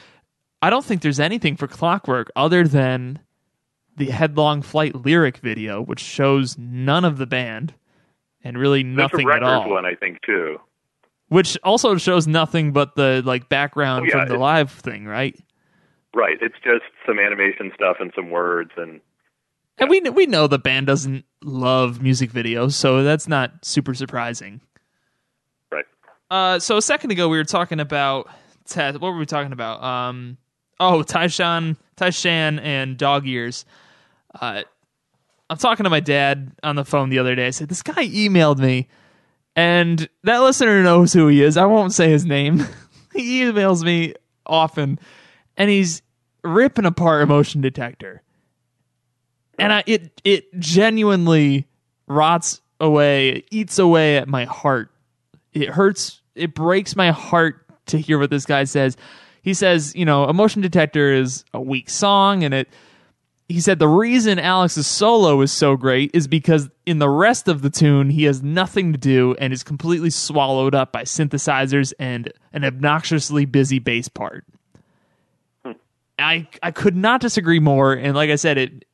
[0.60, 3.20] I don't think there's anything for Clockwork other than
[3.96, 7.74] the Headlong Flight lyric video, which shows none of the band
[8.46, 9.68] and really nothing at all.
[9.68, 10.58] one, I think too.
[11.28, 15.36] Which also shows nothing but the like background Oh, yeah, from the live thing, right?
[16.14, 16.38] Right.
[16.40, 19.00] It's just some animation stuff and some words and
[19.78, 24.60] And we we know the band doesn't love music videos, so that's not super surprising.
[25.72, 25.84] right.
[26.30, 28.28] Uh, so a second ago we were talking about
[28.66, 28.94] Ted.
[29.00, 29.82] What were we talking about?
[29.82, 30.38] Um,
[30.80, 33.64] oh, Tai Shan, Tyshan, and dog ears.
[34.40, 34.62] Uh,
[35.48, 37.46] I'm talking to my dad on the phone the other day.
[37.46, 38.88] I said this guy emailed me,
[39.54, 41.56] and that listener knows who he is.
[41.56, 42.66] I won't say his name.
[43.12, 44.98] he emails me often,
[45.56, 46.02] and he's
[46.42, 48.22] ripping apart emotion detector,
[49.58, 51.66] and I it it genuinely
[52.08, 54.90] rots away, eats away at my heart
[55.56, 58.96] it hurts it breaks my heart to hear what this guy says
[59.42, 62.68] he says you know emotion detector is a weak song and it
[63.48, 67.62] he said the reason Alex's solo is so great is because in the rest of
[67.62, 72.32] the tune he has nothing to do and is completely swallowed up by synthesizers and
[72.52, 74.44] an obnoxiously busy bass part.
[76.18, 78.84] I I could not disagree more and like I said it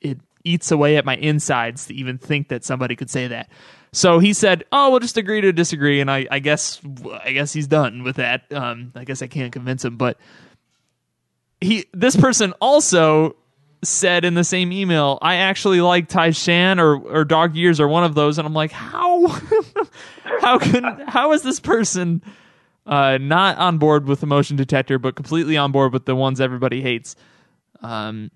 [0.00, 3.48] it eats away at my insides to even think that somebody could say that.
[3.92, 6.80] So he said, "Oh, we'll just agree to disagree," and I, I guess
[7.24, 8.44] I guess he's done with that.
[8.52, 10.18] Um, I guess I can't convince him, but
[11.60, 13.36] he this person also
[13.88, 17.88] said in the same email, I actually like Tai Shan or or Dog Years or
[17.88, 19.26] one of those, and I'm like, how
[20.40, 22.22] how can how is this person
[22.86, 26.40] uh, not on board with the motion detector, but completely on board with the ones
[26.40, 27.16] everybody hates?
[27.80, 28.30] Um,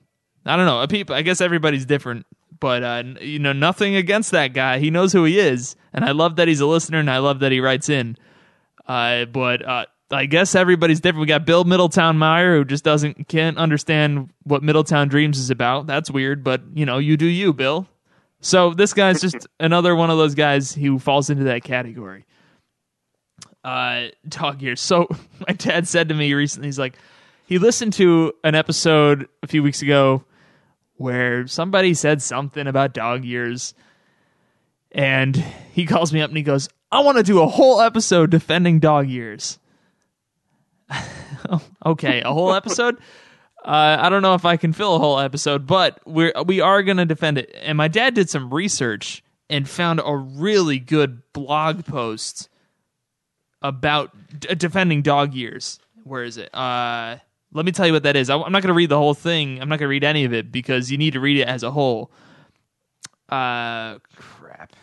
[0.46, 0.86] I don't know.
[0.86, 2.26] People, I guess everybody's different,
[2.58, 4.78] but uh, you know, nothing against that guy.
[4.78, 7.40] He knows who he is, and I love that he's a listener, and I love
[7.40, 8.16] that he writes in.
[8.86, 11.20] Uh, but uh, I guess everybody's different.
[11.20, 15.86] We got Bill Middletown Meyer who just doesn't can't understand what Middletown Dreams is about.
[15.86, 17.86] That's weird, but you know, you do you, Bill.
[18.40, 22.24] So this guy's just another one of those guys who falls into that category.
[23.62, 24.80] Uh, dog years.
[24.80, 25.06] So
[25.48, 26.96] my dad said to me recently, he's like,
[27.46, 30.24] he listened to an episode a few weeks ago
[30.96, 33.74] where somebody said something about dog years,
[34.92, 35.36] and
[35.72, 38.80] he calls me up and he goes, "I want to do a whole episode defending
[38.80, 39.58] dog years."
[41.87, 42.96] okay, a whole episode.
[43.64, 46.83] Uh, I don't know if I can fill a whole episode, but we're we are
[46.83, 47.55] gonna defend it.
[47.61, 52.48] And my dad did some research and found a really good blog post
[53.61, 55.79] about d- defending dog years.
[56.05, 56.55] Where is it?
[56.55, 57.16] Uh,
[57.53, 58.31] let me tell you what that is.
[58.31, 59.61] I, am not gonna read the whole thing.
[59.61, 61.70] I'm not gonna read any of it because you need to read it as a
[61.70, 62.11] whole.
[63.29, 64.74] Uh, crap.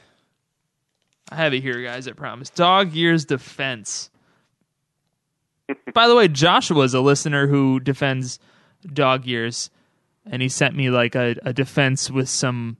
[1.29, 2.07] I have it here, guys.
[2.07, 2.49] I promise.
[2.49, 4.09] Dog years defense.
[5.93, 8.39] By the way, Joshua is a listener who defends
[8.93, 9.69] dog years,
[10.25, 12.77] and he sent me like a, a defense with some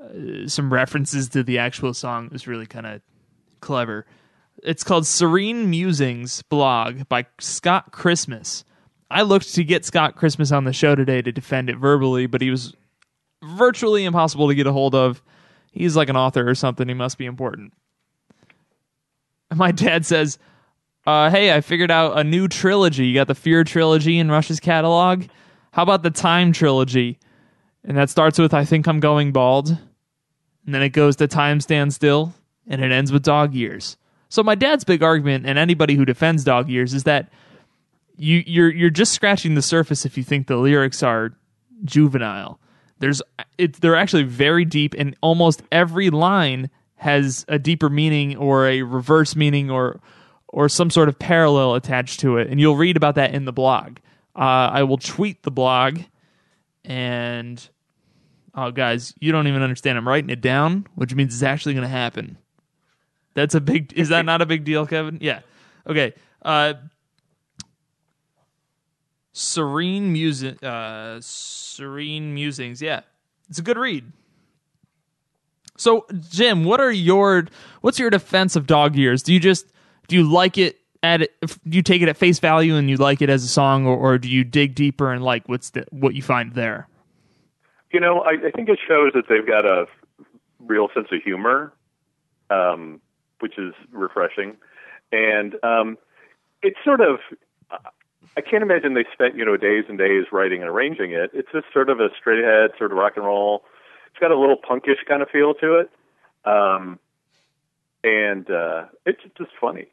[0.00, 2.26] uh, some references to the actual song.
[2.26, 3.00] It was really kind of
[3.60, 4.06] clever.
[4.62, 8.64] It's called Serene Musings blog by Scott Christmas.
[9.10, 12.40] I looked to get Scott Christmas on the show today to defend it verbally, but
[12.40, 12.74] he was
[13.42, 15.22] virtually impossible to get a hold of.
[15.72, 16.88] He's like an author or something.
[16.88, 17.72] He must be important.
[19.54, 20.38] My dad says,
[21.06, 23.06] uh, hey, I figured out a new trilogy.
[23.06, 25.24] You got the Fear trilogy in Rush's catalog.
[25.72, 27.18] How about the Time trilogy?
[27.84, 29.68] And that starts with I think I'm going bald.
[29.68, 32.32] And then it goes to Time Stand Still.
[32.66, 33.98] And it ends with Dog Years.
[34.30, 37.30] So my dad's big argument, and anybody who defends Dog Years, is that
[38.16, 41.36] you you're you're just scratching the surface if you think the lyrics are
[41.84, 42.58] juvenile.
[42.98, 43.22] There's
[43.58, 48.82] it, they're actually very deep, and almost every line has a deeper meaning or a
[48.82, 50.00] reverse meaning or
[50.54, 52.48] or some sort of parallel attached to it.
[52.48, 53.96] And you'll read about that in the blog.
[54.36, 55.98] Uh, I will tweet the blog.
[56.84, 57.68] And,
[58.54, 59.98] oh, guys, you don't even understand.
[59.98, 62.38] I'm writing it down, which means it's actually going to happen.
[63.34, 65.18] That's a big, is that not a big deal, Kevin?
[65.20, 65.40] Yeah.
[65.88, 66.14] Okay.
[66.40, 66.74] Uh,
[69.32, 72.80] serene music, uh, serene musings.
[72.80, 73.00] Yeah.
[73.48, 74.12] It's a good read.
[75.76, 77.48] So, Jim, what are your
[77.80, 79.24] what's your defense of dog years?
[79.24, 79.66] Do you just
[80.06, 82.96] do you like it at it, do you take it at face value and you
[82.96, 85.84] like it as a song or, or do you dig deeper and like what's the,
[85.90, 86.88] what you find there
[87.92, 89.86] you know I, I think it shows that they've got a
[90.60, 91.72] real sense of humor
[92.50, 93.00] um,
[93.40, 94.56] which is refreshing
[95.12, 95.98] and um,
[96.62, 97.18] it's sort of
[98.36, 101.30] I can't imagine they spent you know days and days writing and arranging it.
[101.32, 103.64] It's just sort of a straight ahead sort of rock and roll.
[104.10, 105.90] It's got a little punkish kind of feel to it,
[106.44, 106.98] um,
[108.04, 109.88] and uh, it's just funny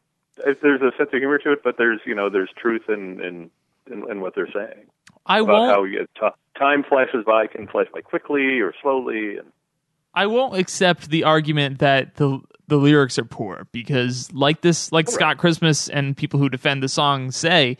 [0.61, 3.49] there's a sense of humor to it, but there's you know there's truth in in
[3.91, 4.85] in, in what they're saying.
[5.25, 5.71] I about won't.
[5.71, 9.51] How you, t- time flashes by can flash by quickly or slowly, and
[10.13, 15.09] I won't accept the argument that the the lyrics are poor because, like this, like
[15.09, 17.77] Scott Christmas and people who defend the song say,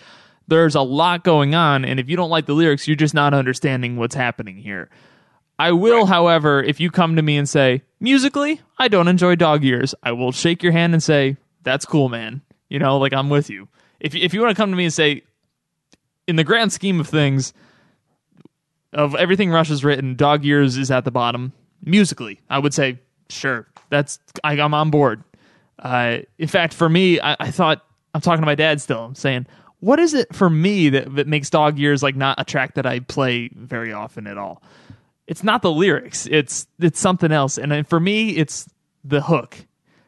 [0.48, 3.34] there's a lot going on, and if you don't like the lyrics, you're just not
[3.34, 4.90] understanding what's happening here.
[5.62, 9.64] I will, however, if you come to me and say, musically, I don't enjoy dog
[9.64, 12.42] years, I will shake your hand and say, that's cool, man.
[12.68, 13.68] You know, like I'm with you.
[14.00, 15.22] If if you want to come to me and say,
[16.28, 17.54] in the grand scheme of things,
[18.92, 22.40] of everything Rush has written, Dog Years is at the bottom musically.
[22.50, 22.98] I would say,
[23.30, 25.24] sure, that's I, am on board.
[25.78, 29.06] Uh, in fact, for me, I, I thought I'm talking to my dad still.
[29.06, 29.46] I'm saying,
[29.80, 32.88] what is it for me that, that makes Dog Years like not a track that
[32.88, 34.64] I play very often at all?
[35.32, 36.28] It's not the lyrics.
[36.30, 37.58] It's it's something else.
[37.58, 38.70] And for me, it's
[39.06, 39.56] the hook.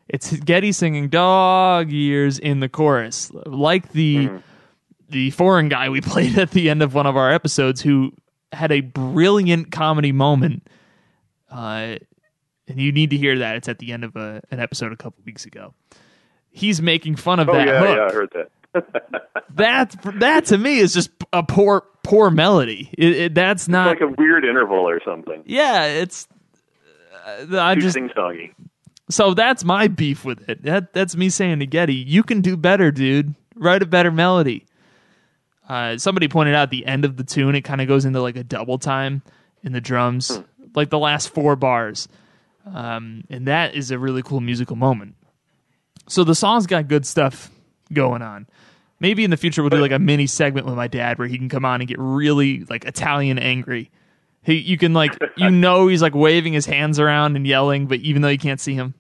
[0.09, 4.37] It's Geddy singing "Dog Years" in the chorus, like the mm-hmm.
[5.07, 8.11] the foreign guy we played at the end of one of our episodes, who
[8.51, 10.67] had a brilliant comedy moment.
[11.49, 11.99] Uh,
[12.67, 13.55] and you need to hear that.
[13.55, 15.73] It's at the end of a, an episode a couple weeks ago.
[16.49, 17.97] He's making fun of Oh that yeah, hook.
[17.97, 18.51] yeah, I heard that.
[19.55, 22.89] That that to me is just a poor poor melody.
[22.97, 23.87] It, it, that's not.
[23.87, 25.43] like a weird interval or something.
[25.45, 26.27] yeah, it's.
[27.25, 28.53] Uh, I Too just sing-songy.
[29.09, 30.63] so that's my beef with it.
[30.63, 33.35] That that's me saying to Geddy, you can do better, dude.
[33.55, 34.65] Write a better melody.
[35.69, 38.35] Uh, somebody pointed out the end of the tune, it kind of goes into like
[38.35, 39.21] a double time
[39.63, 40.41] in the drums,
[40.75, 42.09] like the last four bars,
[42.65, 45.15] um, and that is a really cool musical moment.
[46.09, 47.49] So the song's got good stuff
[47.93, 48.47] going on.
[48.99, 51.37] Maybe in the future we'll do like a mini segment with my dad where he
[51.37, 53.91] can come on and get really like Italian angry.
[54.43, 57.99] He, you can like, you know, he's like waving his hands around and yelling, but
[57.99, 58.93] even though you can't see him.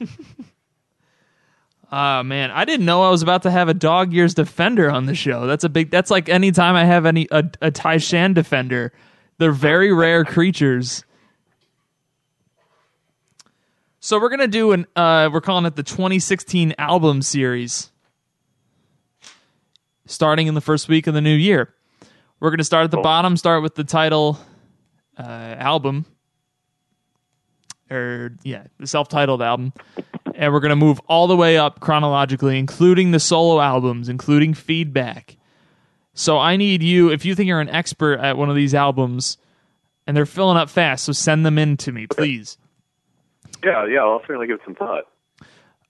[1.96, 5.06] Ah man, I didn't know I was about to have a dog years defender on
[5.06, 5.46] the show.
[5.46, 5.92] That's a big.
[5.92, 8.92] That's like anytime I have any a, a Tai Shan defender.
[9.38, 11.04] They're very rare creatures.
[14.04, 14.86] So we're gonna do an.
[14.94, 17.90] Uh, we're calling it the 2016 album series.
[20.04, 21.74] Starting in the first week of the new year,
[22.38, 23.34] we're gonna start at the bottom.
[23.38, 24.38] Start with the title
[25.16, 25.22] uh,
[25.56, 26.04] album,
[27.90, 29.72] or yeah, the self-titled album
[30.34, 34.52] and we're going to move all the way up chronologically, including the solo albums, including
[34.52, 35.38] feedback.
[36.12, 39.38] So I need you, if you think you're an expert at one of these albums,
[40.06, 42.58] and they're filling up fast, so send them in to me, please.
[43.64, 44.00] Yeah, yeah.
[44.00, 45.04] I'll certainly give it some thought.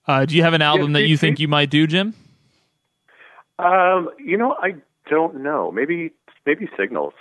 [0.07, 2.15] Uh, do you have an album that you think you might do, Jim?
[3.59, 4.75] Um, you know, I
[5.09, 5.71] don't know.
[5.73, 6.13] Maybe
[6.47, 7.15] maybe signals.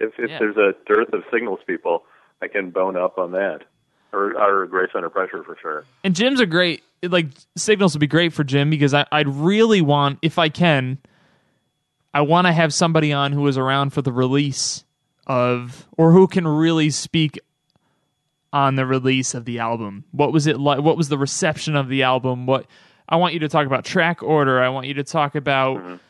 [0.00, 0.38] If if Yeah.
[0.38, 2.04] there's a dearth of signals people,
[2.42, 3.60] I can bone up on that.
[4.12, 5.84] Or or Grace Under Pressure for sure.
[6.04, 9.80] And Jim's a great, like, Signals would be great for Jim because I, I'd really
[9.82, 10.98] want, if I can,
[12.14, 14.84] I want to have somebody on who was around for the release
[15.26, 17.38] of, or who can really speak
[18.56, 20.02] on the release of the album.
[20.12, 20.80] What was it like?
[20.80, 22.46] What was the reception of the album?
[22.46, 22.66] What
[23.06, 24.62] I want you to talk about track order.
[24.62, 26.00] I want you to talk about,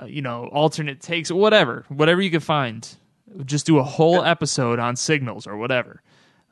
[0.00, 2.86] uh, you know, alternate takes, whatever, whatever you can find.
[3.46, 6.02] Just do a whole episode on Signals or whatever.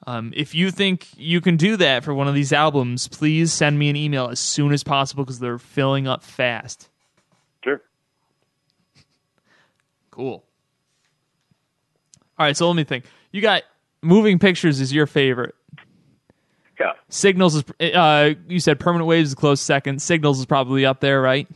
[0.07, 3.78] Um, if you think you can do that for one of these albums, please send
[3.78, 6.88] me an email as soon as possible because they're filling up fast.
[7.62, 7.83] Sure.
[10.11, 10.42] Cool.
[12.38, 13.04] All right, so let me think.
[13.30, 13.62] You got
[14.04, 15.54] moving pictures is your favorite.
[16.78, 16.92] Yeah.
[17.08, 17.64] Signals is
[17.94, 20.02] uh, you said permanent waves is close second.
[20.02, 21.48] Signals is probably up there, right?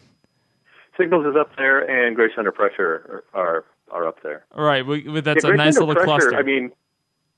[0.97, 4.45] Signals is up there, and Grace Under Pressure are are, are up there.
[4.55, 6.37] All right, we, we- that's yeah, a nice little Pressure, cluster.
[6.37, 6.71] I mean,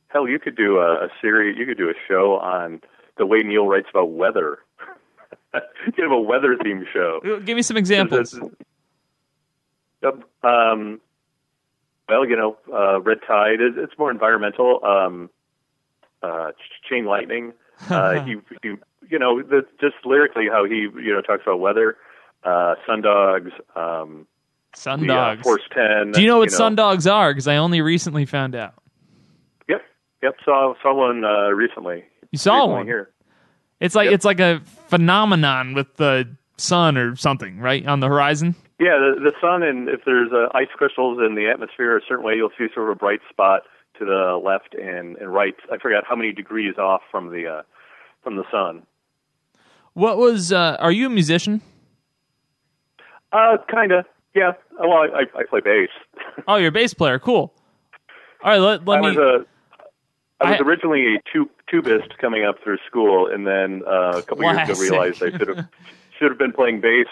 [0.09, 1.57] hell, you could do a, a series.
[1.59, 2.81] You could do a show on
[3.17, 4.59] the way Neil writes about weather.
[5.55, 7.21] you could have a weather themed show.
[7.45, 8.39] Give me some examples.
[10.03, 10.23] Yep.
[10.43, 11.01] Um,
[12.11, 14.85] well, you know, uh, Red Tide is it's more environmental.
[14.85, 15.31] Um,
[16.23, 16.51] uh,
[16.89, 17.53] Chain Lightning.
[17.89, 18.75] Uh, he, he,
[19.09, 21.97] you know, the, just lyrically how he, you know, talks about weather.
[22.45, 23.51] Uh, Sundogs.
[23.75, 24.27] Um,
[24.75, 25.43] the, uh, Sundogs.
[25.43, 26.13] Force Ten.
[26.13, 27.31] Do you know what sundogs are?
[27.33, 28.75] Because I only recently found out.
[29.67, 29.81] Yep.
[30.23, 30.35] Yep.
[30.45, 32.05] Saw saw one uh, recently.
[32.33, 32.87] You saw Recently one.
[32.87, 33.11] here.
[33.81, 34.15] It's like Yep.
[34.15, 38.55] it's like a phenomenon with the sun or something, right on the horizon.
[38.81, 42.25] Yeah, the, the sun and if there's uh, ice crystals in the atmosphere a certain
[42.25, 43.63] way, you'll see sort of a bright spot
[43.99, 45.55] to the left and, and right.
[45.71, 47.63] I forgot how many degrees off from the uh,
[48.25, 48.87] from the sun.
[49.93, 50.51] What was?
[50.51, 51.61] Uh, are you a musician?
[53.33, 54.07] Uh, kind of.
[54.35, 54.53] Yeah.
[54.79, 55.89] Well, I, I, I play bass.
[56.49, 57.19] Oh, you're a bass player.
[57.19, 57.53] Cool.
[58.43, 59.09] All right, let, let I me.
[59.09, 59.47] was a
[60.43, 64.23] I was I- originally a tu- tubist coming up through school, and then uh, a
[64.23, 64.91] couple years ago Classic.
[64.91, 65.69] realized I should have
[66.19, 67.09] should have been playing bass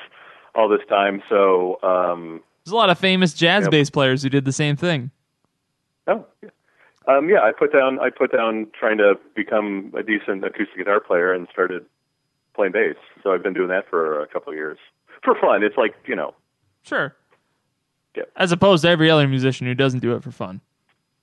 [0.59, 1.23] all this time.
[1.29, 3.71] So, um, There's a lot of famous jazz Yep.
[3.71, 5.11] bass players who did the same thing.
[6.09, 6.51] oh, yeah.
[7.07, 11.01] Um, yeah, I put down I put down trying to become a decent acoustic guitar
[11.01, 11.87] player and started
[12.55, 12.97] playing bass.
[13.23, 14.77] So I've been doing that for a couple of years
[15.25, 15.63] for fun.
[15.63, 16.35] It's like you know,
[16.83, 17.15] Sure.
[18.15, 18.25] Yeah.
[18.37, 20.61] As opposed to every other musician who doesn't do it for fun.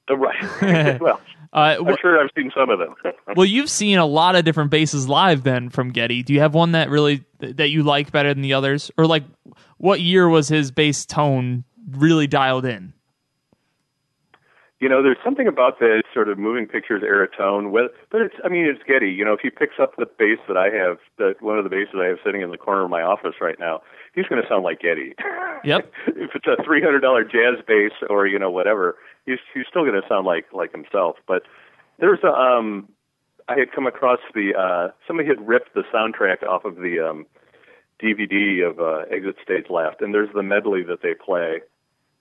[0.10, 1.00] uh, right.
[1.02, 1.20] well,
[1.56, 2.96] Uh, I'm sure I've seen some of them.
[3.36, 6.22] well, you've seen a lot of different basses live then from Geddy.
[6.22, 9.24] Do you have one that really that you like better than the others, or like
[9.78, 12.92] what year was his bass tone really dialed in?
[14.86, 17.72] You know, there's something about the sort of moving pictures era tone.
[17.72, 19.10] With, but it's, I mean, it's Geddy.
[19.10, 21.72] You know, if he picks up the bass that I have, that one of the
[21.72, 23.82] basses I have sitting in the corner of my office right now,
[24.14, 25.16] he's going to sound like Geddy.
[25.64, 25.92] Yep.
[26.10, 29.82] if it's a three hundred dollar jazz bass or you know whatever, he's he's still
[29.82, 31.16] going to sound like like himself.
[31.28, 31.42] But
[31.98, 32.88] there's a um,
[33.50, 37.26] I had come across the uh, somebody had ripped the soundtrack off of the um,
[38.00, 41.62] DVD of uh, Exit Stage Left, and there's the medley that they play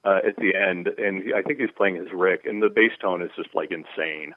[0.05, 2.93] uh, at the end, and he, I think he's playing his Rick, and the bass
[3.01, 4.35] tone is just like insane.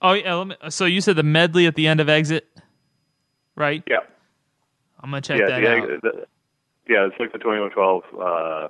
[0.00, 0.34] Oh yeah.
[0.34, 2.48] Let me, so you said the medley at the end of Exit,
[3.56, 3.82] right?
[3.88, 3.98] Yeah,
[5.00, 6.02] I'm gonna check yeah, that the, out.
[6.02, 6.26] the-
[6.88, 7.06] yeah.
[7.06, 8.68] It's like the 2112 uh,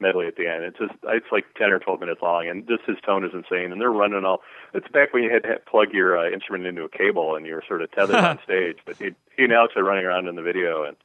[0.00, 0.64] medley at the end.
[0.64, 3.72] It's just it's like 10 or 12 minutes long, and just his tone is insane.
[3.72, 4.40] And they're running all.
[4.74, 7.54] It's back when you had to plug your uh, instrument into a cable, and you
[7.54, 8.78] were sort of tethered on stage.
[8.84, 10.96] But he, he and Alex are running around in the video, and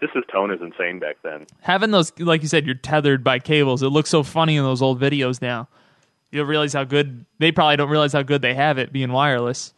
[0.00, 1.46] just his tone is insane back then.
[1.60, 3.82] Having those, like you said, you're tethered by cables.
[3.82, 5.68] It looks so funny in those old videos now.
[6.30, 9.12] You don't realize how good they probably don't realize how good they have it being
[9.12, 9.72] wireless.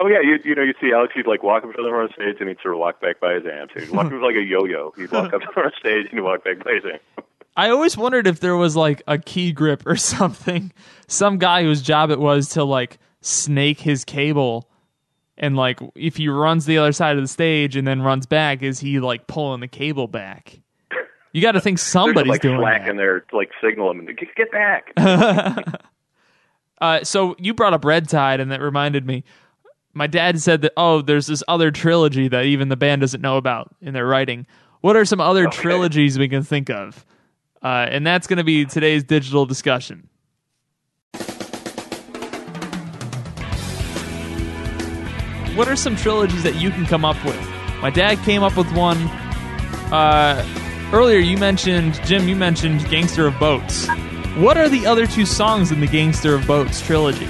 [0.00, 2.12] Oh yeah, you you know you see Alex he'd like walk up to the front
[2.12, 3.74] stage and he'd sort of walk back by his amps.
[3.74, 4.92] He'd walk up like a yo-yo.
[4.96, 7.26] He'd walk up to the front stage and he'd walk back by his amp.
[7.56, 10.72] I always wondered if there was like a key grip or something.
[11.08, 14.67] Some guy whose job it was to like snake his cable
[15.38, 18.62] and like if he runs the other side of the stage and then runs back,
[18.62, 20.60] is he like pulling the cable back?
[21.32, 23.02] You got to think somebody's like doing slacking that.
[23.02, 24.92] there like signal him and get, get back.
[26.80, 29.24] Uh, so you brought up Red Tide, and that reminded me.
[29.94, 33.36] My dad said that oh, there's this other trilogy that even the band doesn't know
[33.36, 34.46] about in their writing.
[34.80, 35.56] What are some other Okay.
[35.56, 37.04] trilogies we can think of?
[37.64, 40.08] Uh, and that's going to be today's digital discussion.
[45.58, 47.36] What are some trilogies that you can come up with?
[47.82, 48.96] My dad came up with one.
[49.90, 50.46] Uh,
[50.92, 52.28] earlier, you mentioned Jim.
[52.28, 53.88] You mentioned "Gangster of Boats."
[54.36, 57.26] What are the other two songs in the "Gangster of Boats" trilogy?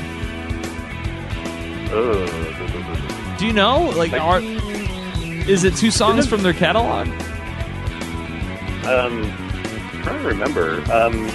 [1.91, 3.39] Ugh.
[3.39, 3.85] Do you know?
[3.97, 4.41] Like, are
[5.49, 7.09] is it two songs from their catalog?
[8.85, 10.83] Um, I'm trying to remember.
[10.93, 11.31] Um,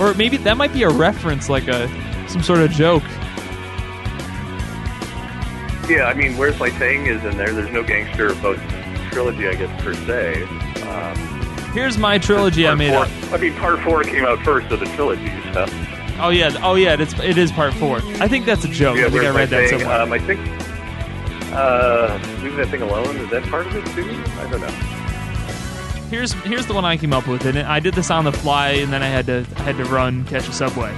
[0.00, 1.90] Or maybe that might be a reference, like a
[2.26, 3.02] some sort of joke.
[5.88, 7.52] Yeah, I mean, where's my thing is in there.
[7.52, 8.58] There's no gangster boat
[9.10, 10.42] trilogy, I guess per se.
[10.82, 11.16] Um,
[11.72, 13.32] Here's my trilogy I made four, up.
[13.32, 15.72] I mean, part four came out first of the trilogy stuff.
[16.18, 17.98] Oh yeah, oh yeah, it's it is part four.
[18.20, 18.96] I think that's a joke.
[18.96, 19.80] Yeah, I think I read that thing?
[19.80, 20.00] somewhere.
[20.00, 20.40] Um, I think
[21.52, 23.16] uh, leave that thing alone.
[23.16, 24.08] Is that part of it too?
[24.40, 24.68] I don't know.
[26.10, 28.70] here's here's the one I came up with, and I did this on the fly,
[28.70, 30.92] and then I had to I had to run catch a subway.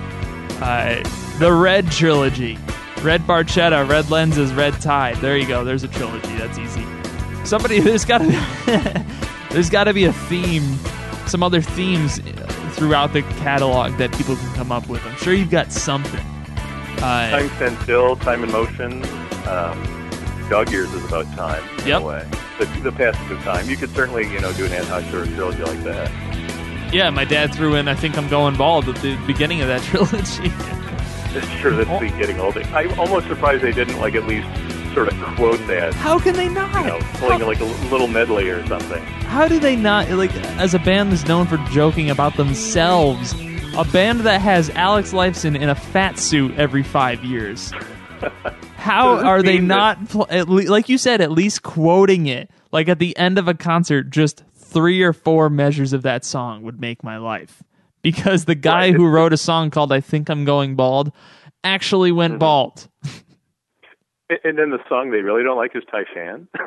[0.61, 1.03] Uh,
[1.41, 2.57] the Red trilogy,
[3.03, 5.17] Red Barchetta, Red Lenses, Red Tide.
[5.17, 5.65] There you go.
[5.65, 6.35] There's a trilogy.
[6.37, 6.85] That's easy.
[7.45, 9.07] Somebody there's got to
[9.51, 10.63] there's got to be a theme,
[11.27, 12.21] some other themes
[12.77, 15.05] throughout the catalog that people can come up with.
[15.07, 16.25] I'm sure you've got something.
[16.99, 19.05] Uh, Time Stand Still, Time in Motion.
[19.47, 19.95] Um,
[20.51, 22.03] Dog Years is about time in Yep.
[22.03, 22.29] a way.
[22.59, 23.69] The, the passage of time.
[23.71, 26.93] You could certainly, you know, do an ad hoc sort of trilogy like that.
[26.93, 27.87] yeah, my dad threw in.
[27.87, 30.51] I think I'm going bald at the beginning of that trilogy.
[31.35, 32.01] It's sure that's Oh.
[32.01, 32.57] the getting old.
[32.59, 34.47] I'm almost surprised they didn't like at least
[34.95, 35.93] sort of quote that.
[35.95, 36.75] How can they not?
[36.85, 39.03] You know, playing How- like a little medley or something.
[39.27, 43.35] How do they not like as a band that's known for joking about themselves?
[43.77, 47.73] A band that has Alex Lifeson in a fat suit every five years.
[48.77, 52.51] How are they not, pl- at le- like you said, at least quoting it?
[52.73, 56.63] Like at the end of a concert, just three or four measures of that song
[56.63, 57.63] would make my life.
[58.11, 61.13] Because the guy who wrote a song called "I Think I'm Going Bald"
[61.65, 62.39] actually went Mm-hmm.
[62.39, 62.89] bald.
[64.45, 66.49] And- then the song they really don't like is Tai Shan.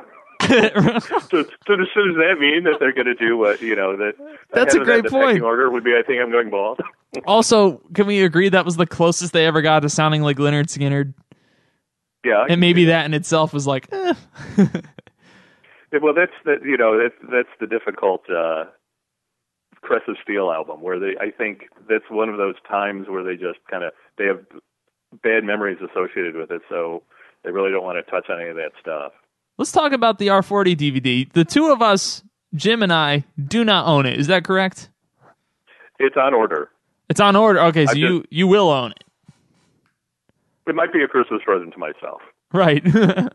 [0.41, 3.95] so, so, does, so does that mean that they're going to do what you know
[3.97, 4.13] that?
[4.51, 5.43] That's a great point.
[5.43, 5.91] Order would be.
[5.95, 6.79] I think I'm going bald.
[7.27, 10.65] also, can we agree that was the closest they ever got to sounding like Lynyrd
[10.75, 11.13] Skynyrd?
[12.25, 14.13] yeah, and maybe that in itself was like, eh.
[16.01, 16.63] Well, that's that.
[16.65, 18.65] You know, that's that's the difficult uh,
[19.83, 21.15] Caress of Steel album, where they.
[21.19, 24.39] I think that's one of those times where they just kind of they have
[25.23, 27.03] bad memories associated with it, so
[27.43, 29.11] they really don't want to touch on any of that stuff.
[29.57, 31.31] let's talk about the R40 DVD.
[31.33, 32.23] The two of us,
[32.55, 34.19] Jim and I, do not own it.
[34.19, 34.89] Is that correct?
[35.99, 36.69] It's on order.
[37.09, 37.59] It's on order.
[37.59, 39.03] Okay, so I you you will own it,
[40.67, 42.21] It might be a Christmas present to myself.
[42.53, 42.83] right?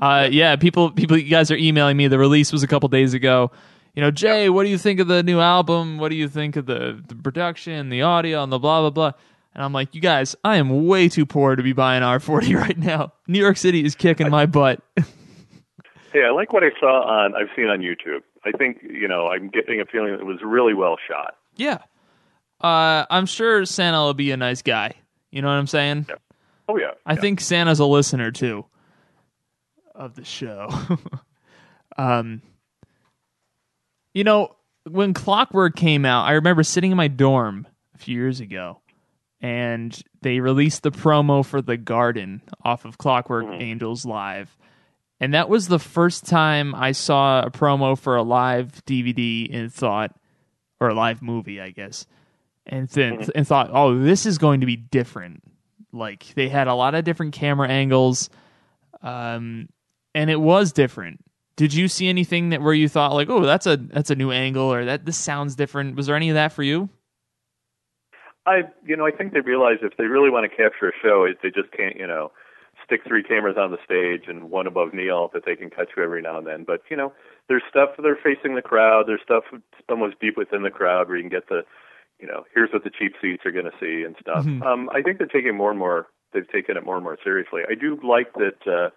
[0.00, 2.08] uh, yeah, people people you guys are emailing me.
[2.08, 3.50] The release was a couple days ago.
[3.94, 5.98] You know, Jay, what do you think of the new album?
[5.98, 9.12] What do you think of the the production, the audio, and the blah blah blah?
[9.54, 12.76] And I'm like, you guys, I am way too poor to be buying R40 right
[12.76, 13.12] now.
[13.28, 14.80] New York City is kicking my butt.
[16.12, 17.34] Hey, I like what I saw on.
[17.34, 18.20] I've seen on YouTube.
[18.44, 19.26] I think you know.
[19.26, 21.34] I'm getting a feeling it was really well shot.
[21.56, 21.78] Yeah.
[22.60, 24.94] Uh, I'm sure Santa will be a nice guy.
[25.32, 26.06] You know what I'm saying?
[26.68, 26.92] Oh yeah.
[27.04, 27.20] I yeah.
[27.20, 28.64] think Santa's a listener too
[29.92, 30.68] of the show.
[31.98, 32.42] um,
[34.14, 34.54] you know,
[34.88, 38.80] when Clockwork came out, I remember sitting in my dorm a few years ago,
[39.40, 44.56] and they released the promo for The Garden off of Clockwork Angels Live.
[45.20, 49.72] And that was the first time I saw a promo for a live DVD and
[49.72, 50.14] thought,
[50.80, 52.06] or a live movie, I guess,
[52.66, 55.42] and th- and thought, oh, this is going to be different.
[55.92, 58.28] Like they had a lot of different camera angles,
[59.02, 59.68] um,
[60.14, 61.24] and it was different.
[61.56, 64.30] Did you see anything that where you thought like, oh, that's a that's a new
[64.32, 65.94] angle or that this sounds different?
[65.96, 66.88] Was there any of that for you?
[68.46, 71.24] I, you know, I think they realize if they really want to capture a show,
[71.24, 72.30] it, they just can't, you know,
[72.84, 76.02] stick three cameras on the stage and one above Neil that they can cut to
[76.02, 76.64] every now and then.
[76.64, 77.12] But you know,
[77.48, 79.04] there's stuff they're facing the crowd.
[79.06, 79.44] There's stuff
[79.88, 81.62] almost deep within the crowd where you can get the,
[82.18, 84.44] you know, here's what the cheap seats are going to see and stuff.
[84.44, 84.62] Mhm.
[84.62, 86.08] Um, I think they're taking more and more.
[86.32, 87.62] They've taken it more and more seriously.
[87.70, 88.66] I do like that.
[88.66, 88.90] uh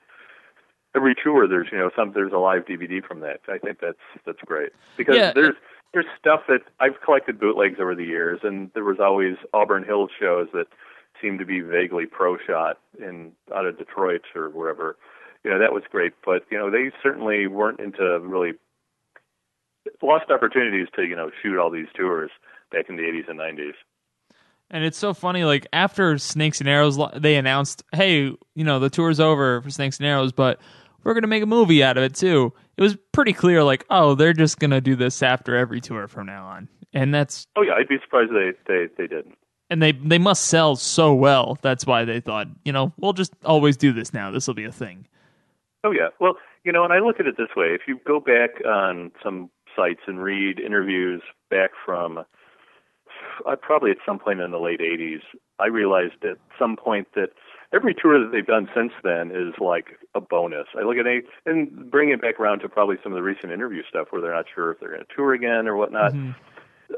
[0.95, 3.41] Every tour, there's you know some there's a live DVD from that.
[3.47, 5.31] I think that's that's great because Yeah.
[5.33, 5.55] there's
[5.93, 10.09] there's stuff that I've collected bootlegs over the years, and there was always Auburn Hills
[10.19, 10.67] shows that
[11.21, 14.97] seemed to be vaguely pro shot in out of Detroit or wherever.
[15.43, 18.53] You know that was great, but you know they certainly weren't into really
[20.01, 22.31] lost opportunities to you know shoot all these tours
[22.71, 23.73] back in the 80s and 90s.
[24.69, 28.23] And it's so funny, like after Snakes and Arrows, they announced, "Hey,
[28.55, 30.59] you know, the tour's over for Snakes and Arrows, but
[31.03, 34.13] we're gonna make a movie out of it too." It was pretty clear, like, oh,
[34.13, 37.73] they're just gonna do this after every tour from now on, and that's Oh yeah,
[37.75, 39.37] I'd be surprised they they they didn't.
[39.69, 41.57] and they they must sell so well.
[41.61, 44.31] That's why they thought, you know, we'll just always do this now.
[44.31, 45.07] This will be a thing.
[45.85, 46.09] Oh yeah.
[46.19, 46.33] Well,
[46.65, 49.49] you know, and I look at it this way: if you go back on some
[49.77, 52.25] sites and read interviews back from,
[53.45, 55.21] uh, probably at some point in the late '80s,
[55.59, 57.29] I realized at some point that
[57.73, 60.67] every tour that they've done since then is like a bonus.
[60.77, 63.51] I look at it and bring it back around to probably some of the recent
[63.51, 66.13] interview stuff where they're not sure if they're going to tour again or whatnot.
[66.13, 66.35] Mhm.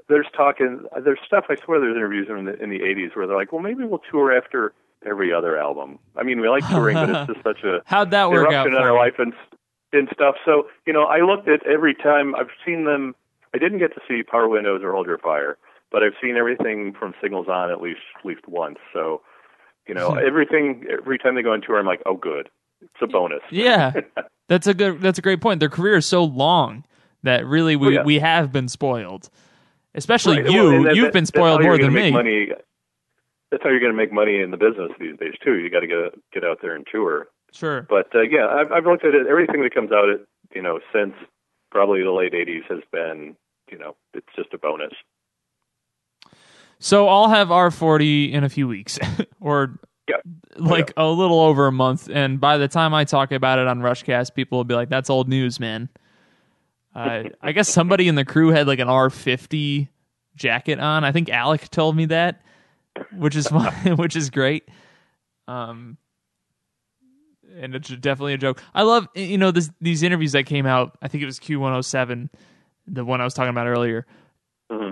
[0.08, 1.46] There's talking, there's stuff.
[1.50, 4.02] I swear, there's interviews in the in the '80s where they're like, well, maybe we'll
[4.12, 4.74] tour after
[5.06, 5.98] every other album.
[6.16, 8.68] I mean, we like touring, but it's just such a How'd that work out?
[8.68, 9.34] in our life and
[9.92, 10.36] and stuff.
[10.46, 13.16] So you know, I looked at every time I've seen them.
[13.52, 15.58] I didn't get to see Power Windows or Hold Your Fire,
[15.92, 18.78] but I've seen everything from Signals On at least at least once.
[18.94, 19.22] So
[19.88, 20.20] you know, Hmm.
[20.26, 22.50] everything every time they go on tour, I'm like, oh, good,
[22.82, 23.42] it's a bonus.
[23.52, 23.94] Yeah,
[24.48, 25.02] that's a good.
[25.02, 25.60] That's a great point.
[25.60, 26.86] Their career is so long
[27.24, 28.04] that really we Oh, yeah.
[28.04, 29.30] we have been spoiled.
[29.96, 30.64] Especially Right, you.
[30.64, 32.12] well, that- You've that- been spoiled more than me.
[32.12, 32.50] Money.
[33.52, 35.56] That's how you're going to make money in the business these days too.
[35.58, 35.98] You got to get
[36.32, 37.28] get out there and tour.
[37.52, 37.82] Sure.
[37.90, 39.26] But uh, yeah, I've, I've looked at it.
[39.26, 40.20] Everything that comes out, at,
[40.54, 41.16] you know, since
[41.72, 43.36] probably the late '80s has been,
[43.72, 44.94] you know, it's just a bonus.
[46.80, 48.98] So I'll have R40 in a few weeks,
[49.42, 50.16] or Yeah.
[50.56, 52.10] like a little over a month.
[52.12, 55.10] And by the time I talk about it on Rushcast, people will be like, "That's
[55.10, 55.90] old news, man."
[56.96, 59.90] Uh, I guess somebody in the crew had like an R50
[60.36, 61.04] jacket on.
[61.04, 62.42] I think Alec told me that,
[63.12, 64.64] which is fun, which is great.
[65.48, 65.98] Um,
[67.58, 68.62] and it's definitely a joke.
[68.74, 70.98] I love you know this, these interviews that came out.
[71.02, 72.30] I think it was Q107,
[72.88, 74.06] the one I was talking about earlier
[74.72, 74.92] hmm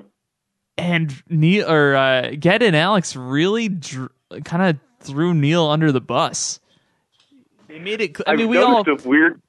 [0.78, 4.12] and Neil or uh, Ged and Alex really dr-
[4.44, 6.60] kind of threw Neil under the bus.
[7.68, 8.18] They made it.
[8.28, 8.84] I I've mean, we all.
[9.06, 9.42] weird.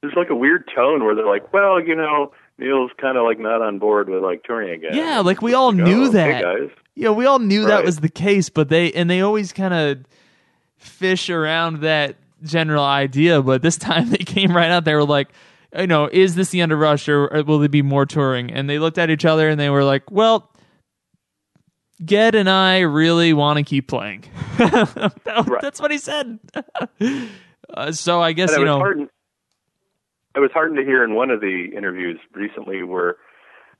[0.00, 3.38] There's like a weird tone where they're like, well, you know, Neil's kind of like
[3.38, 4.94] not on board with like touring again.
[4.94, 6.34] Yeah, like we all Like, knew oh, that.
[6.34, 6.70] Hey guys.
[6.94, 10.04] Yeah, we all knew that was the case, but they and they always kind of
[10.76, 13.40] fish around that general idea.
[13.42, 14.84] But this time they came right out.
[14.84, 15.28] They were like,
[15.76, 18.50] you know, is this the end of Rush or, will there be more touring?
[18.52, 20.48] And they looked at each other and they were like, well.
[22.04, 24.24] Ged and I really want to keep playing.
[24.58, 25.62] That- Right.
[25.62, 26.38] That's what he said.
[27.74, 28.78] uh, so I guess you know.
[28.78, 29.08] heartened.
[30.34, 33.16] I was heartened to hear in one of the interviews recently where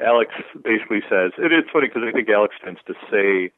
[0.01, 0.33] Alex
[0.63, 3.53] basically says it is funny because I think Alex tends to say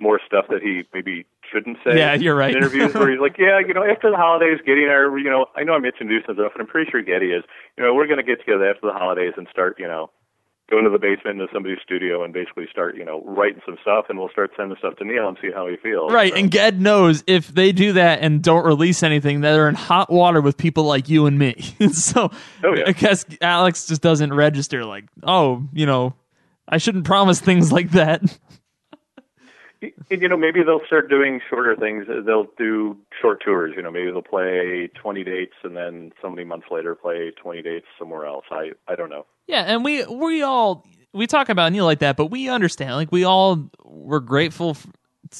[0.00, 1.96] more stuff that he maybe shouldn't say.
[1.98, 2.50] Yeah, you're right.
[2.50, 5.18] In interviews where he's like, yeah, you know, after the holidays, Geddy and I, are,
[5.18, 7.44] you know, I know I'm introducing stuff, and I'm pretty sure Geddy is.
[7.78, 10.10] You know, we're going to get together after the holidays and start, you know,
[10.68, 14.06] go into the basement into somebody's studio and basically start, you know, writing some stuff,
[14.08, 16.12] and we'll start sending stuff to Neil and see how he feels.
[16.12, 19.76] Right, So- and Ged knows if they do that and don't release anything, they're in
[19.76, 21.54] hot water with people like you and me.
[21.92, 22.30] so
[22.64, 22.84] Oh, yeah.
[22.88, 26.14] I guess Alex just doesn't register like, oh, you know,
[26.68, 28.22] I shouldn't promise things like that.
[29.82, 32.06] And, you know, maybe they'll start doing shorter things.
[32.08, 33.74] They'll do short tours.
[33.76, 37.62] You know, maybe they'll play 20 dates and then so many months later play 20
[37.62, 38.44] dates somewhere else.
[38.50, 39.26] I I don't know.
[39.46, 42.94] Yeah, and we we all we talk about Neil like that, but we understand.
[42.94, 44.76] Like we all we're grateful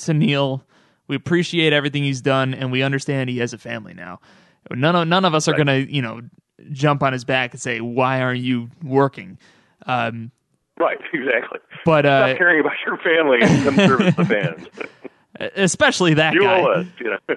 [0.03, 0.63] to Neil.
[1.09, 4.21] We appreciate everything he's done, and we understand he has a family now.
[4.71, 5.59] None of none of us are Right.
[5.59, 6.21] gonna you know
[6.73, 9.39] jump on his back and say, "Why aren't you working?"
[9.87, 10.31] Um,
[10.79, 11.59] Right, exactly.
[11.85, 14.25] but uh, Stop caring about your family and come service the
[15.39, 15.51] fans.
[15.57, 16.61] especially that You guy.
[16.61, 16.87] owe us.
[17.01, 17.19] You know.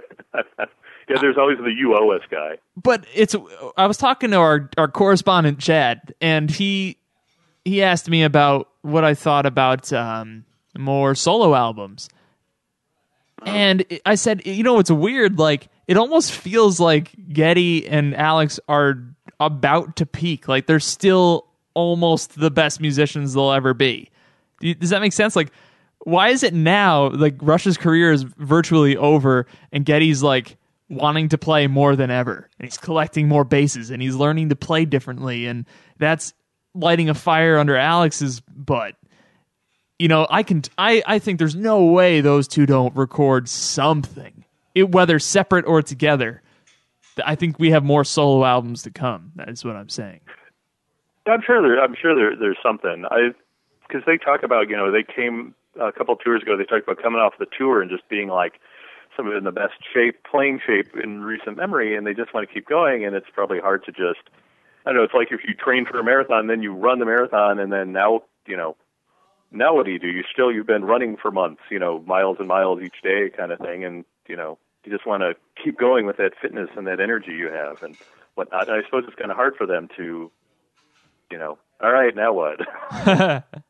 [1.10, 2.58] yeah, there's always the you owe us guy.
[2.82, 3.36] but it's
[3.78, 6.98] I was talking to our our correspondent Chad and he
[7.66, 10.46] he asked me about what I thought about um,
[10.78, 12.10] more solo albums.
[13.46, 15.40] And I said, you know, it's weird.
[15.40, 19.02] Like, it almost feels like Geddy and Alex are
[19.40, 20.48] about to peak.
[20.50, 24.10] Like, they're still almost the best musicians they'll ever be.
[24.62, 25.36] Does that make sense?
[25.36, 25.52] Like,
[26.04, 30.58] why is it now like Rush's career is virtually over and Geddy's like
[30.90, 34.56] wanting to play more than ever and he's collecting more basses and he's learning to
[34.56, 35.66] play differently and
[35.98, 36.34] that's
[36.74, 38.96] lighting a fire under Alex's butt.
[39.98, 44.46] You know, I can I I think there's no way those two don't record something.
[44.74, 46.42] It, whether separate or together.
[47.26, 49.34] I think we have more solo albums to come.
[49.36, 50.22] That's what I'm saying.
[51.26, 51.82] I'm sure there.
[51.82, 52.36] I'm sure there.
[52.36, 53.06] There's something.
[53.10, 53.32] I
[53.88, 56.58] because they talk about you know they came a couple tours ago.
[56.58, 58.60] They talked about coming off the tour and just being like
[59.16, 62.48] some of in the best shape, playing shape in recent memory, and they just want
[62.48, 63.06] to keep going.
[63.06, 64.30] And it's probably hard to just.
[64.86, 65.04] I don't know.
[65.04, 67.92] It's like if you train for a marathon, then you run the marathon, and then
[67.92, 68.76] now you know.
[69.52, 70.08] Now what do you do?
[70.08, 73.52] You still you've been running for months, you know, miles and miles each day, kind
[73.52, 76.88] of thing, and you know you just want to keep going with that fitness and
[76.88, 77.98] that energy you have and
[78.36, 78.70] whatnot.
[78.70, 80.32] And I suppose it's kind of hard for them to,
[81.32, 82.60] you know, all right, now what?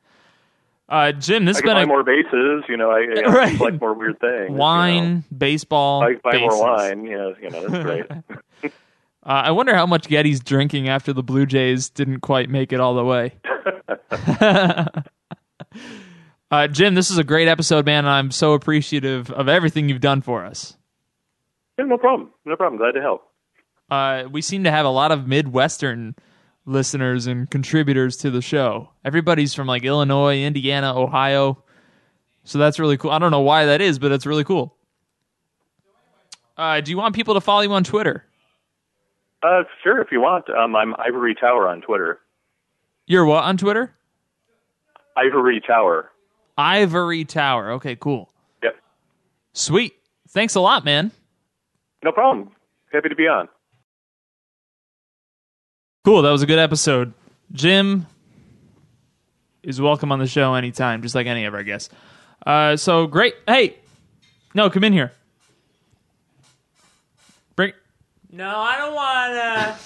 [0.91, 3.57] Uh, Jim, this I has been buy a more bases, you know, I, I Right.
[3.57, 4.57] collect more weird things.
[4.57, 5.23] wine, You know.
[5.37, 6.49] baseball, I buy bases.
[6.49, 8.05] more wine, you know, you know, that's great.
[9.21, 12.79] Uh, I wonder how much Geddy's drinking after the Blue Jays didn't quite make it
[12.79, 13.33] all the way.
[16.51, 18.05] uh, Jim, this is a great episode, man.
[18.05, 20.77] and I'm so appreciative of everything you've done for us.
[21.77, 22.31] yeah, no problem.
[22.45, 22.79] No problem.
[22.79, 23.27] Glad to help.
[23.91, 26.15] Uh, we seem to have a lot of Midwestern
[26.65, 28.89] listeners and contributors to the show.
[29.03, 31.63] Everybody's from like Illinois, Indiana, Ohio.
[32.43, 33.11] So that's really cool.
[33.11, 34.75] I don't know why that is, but it's really cool.
[36.57, 38.25] Uh, do you want people to follow you on Twitter?
[39.41, 40.49] Uh, sure, if you want.
[40.49, 42.19] Um, I'm Ivory Tower on Twitter.
[43.05, 43.95] You're what on Twitter?
[45.15, 46.11] Ivory Tower.
[46.57, 47.71] Ivory Tower.
[47.71, 48.29] Okay, cool.
[48.61, 48.75] Yep.
[49.53, 49.93] Sweet.
[50.29, 51.11] Thanks a lot, man.
[52.03, 52.51] No problem.
[52.91, 53.47] Happy to be on.
[56.09, 56.23] Cool.
[56.23, 57.13] That was a good episode.
[57.51, 58.07] Jim
[59.61, 61.93] is welcome on the show anytime, just like any of our guests.
[62.43, 63.35] Uh, so great.
[63.45, 63.77] Hey,
[64.55, 65.11] no, come in here.
[67.55, 67.73] Bring.
[68.31, 69.77] No, I don't wanna.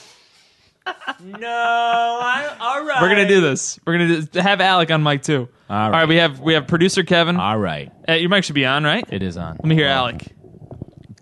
[1.39, 2.55] no, I.
[2.57, 3.01] All right.
[3.01, 3.77] We're gonna do this.
[3.85, 5.49] We're gonna do, have Alec on mic too.
[5.69, 5.99] All All right.
[5.99, 6.07] right.
[6.07, 7.35] We have we have producer Kevin.
[7.35, 7.91] All right.
[8.07, 9.05] Uh, your mic should be on, right?
[9.11, 9.57] It is on.
[9.57, 10.33] Let me hear Alec.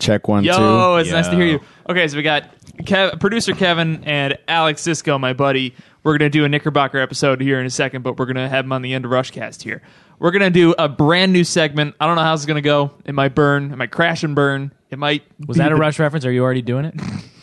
[0.02, 0.54] Check one, Yo,
[0.98, 1.02] two.
[1.02, 1.60] it's nice to hear you.
[1.90, 2.50] Okay, so we got
[2.80, 5.74] Kev, producer Kevin and Alex Cisco, my buddy.
[6.04, 8.74] We're gonna do a Knickerbocker episode here in a second, but we're gonna have him
[8.74, 9.82] on the end of Rushcast here.
[10.20, 11.96] We're gonna do a brand new segment.
[12.00, 12.92] I don't know how this is gonna go.
[13.06, 13.72] It might burn.
[13.72, 14.74] It might crash and burn.
[14.90, 15.24] It might.
[15.48, 16.26] Was that a the- rush reference?
[16.26, 16.96] Are you already doing it?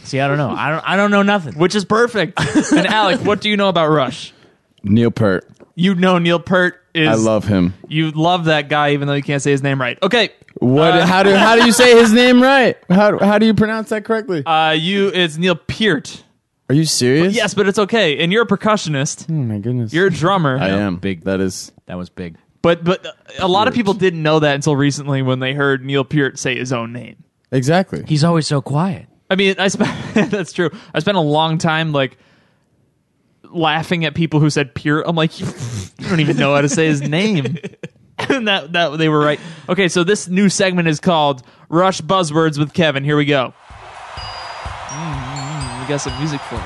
[0.04, 0.50] See, I don't know.
[0.50, 0.88] I don't.
[0.88, 1.54] I don't know nothing.
[1.54, 2.40] Which is perfect.
[2.72, 4.32] and Alec, what do you know about Rush?
[4.82, 5.48] Neil Peart.
[5.76, 7.08] You know Neil Peart is.
[7.08, 7.74] I love him.
[7.88, 9.98] You love that guy, even though you can't say his name right.
[10.02, 10.30] Okay.
[10.60, 10.94] What?
[10.94, 12.76] Uh, how do how do you say his name right?
[12.88, 14.44] How how do you pronounce that correctly?
[14.44, 15.08] Uh, you.
[15.08, 16.24] It's Neil Peart.
[16.68, 17.34] Are you serious?
[17.34, 18.18] Yes, but it's okay.
[18.18, 19.30] And you're a percussionist.
[19.30, 19.92] Oh my goodness.
[19.92, 20.58] You're a drummer.
[20.58, 21.24] I am Big.
[21.24, 21.72] That is.
[21.86, 22.36] That was big.
[22.60, 23.06] But but
[23.38, 26.58] a lot of people didn't know that until recently when they heard Neil Peart say
[26.58, 27.24] his own name.
[27.52, 28.04] Exactly.
[28.06, 29.06] He's always so quiet.
[29.30, 29.90] I mean, I spent
[30.30, 30.70] that's true.
[30.92, 32.18] I spent a long time like
[33.44, 35.04] laughing at people who said Peart.
[35.06, 35.46] I'm like, you,
[35.98, 37.58] you don't even know how to say his name.
[38.28, 39.40] and that that they were right.
[39.68, 43.04] Okay, so this new segment is called Rush Buzzwords with Kevin.
[43.04, 43.54] Here we go.
[44.88, 46.62] Mm, we got some music for you.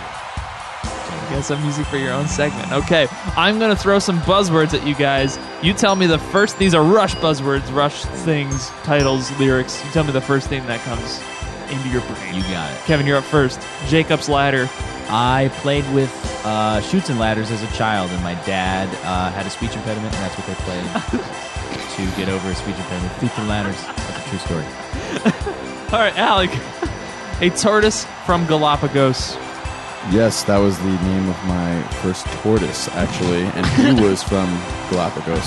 [1.29, 2.73] We got some music for your own segment.
[2.73, 5.39] Okay, I'm gonna throw some buzzwords at you guys.
[5.63, 6.59] You tell me the first.
[6.59, 9.85] These are Rush buzzwords, Rush things, titles, lyrics.
[9.85, 11.23] You tell me the first thing that comes
[11.71, 12.35] into your brain.
[12.35, 12.79] You got it.
[12.85, 13.61] Kevin, you're up first.
[13.89, 14.69] Jacob's ladder.
[15.09, 16.11] I played with
[16.45, 20.15] uh, chutes and ladders as a child, and my dad uh, had a speech impediment,
[20.15, 20.85] and that's what they played
[22.13, 23.13] to get over a speech impediment.
[23.21, 23.77] Chutes and ladders.
[23.85, 24.65] That's a true story.
[25.93, 26.51] All right, Alec.
[27.41, 29.37] A tortoise from Galapagos.
[30.11, 34.47] Yes, that was the name of my first tortoise, actually, and he was from
[34.91, 35.45] Galapagos.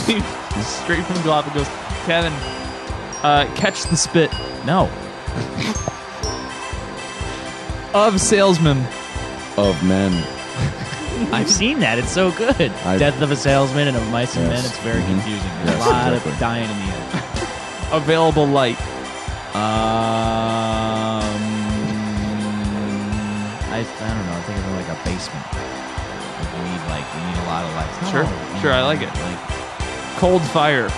[0.66, 1.68] Straight from Galapagos.
[2.06, 2.32] Kevin,
[3.24, 4.32] uh, catch the spit
[4.66, 4.90] No.
[7.94, 8.86] of salesman.
[9.58, 10.12] Of men.
[11.34, 11.98] I've seen that.
[12.00, 12.72] It's so good.
[12.86, 14.54] I- Death of a salesman and of mice and Yes.
[14.64, 14.66] men.
[14.72, 15.08] It's very Mhm.
[15.08, 15.52] confusing.
[15.64, 16.32] There's Yes, a lot exactly.
[16.32, 17.04] of dying in the end.
[17.92, 18.78] Available light.
[19.56, 19.62] Um,
[23.72, 24.34] I, I don't know.
[24.34, 25.46] I think it's like a basement.
[26.40, 28.12] Like we need like we need a lot of lights.
[28.12, 29.08] Sure, No, sure, I like it.
[29.08, 29.40] Like,
[30.18, 30.90] Cold fire.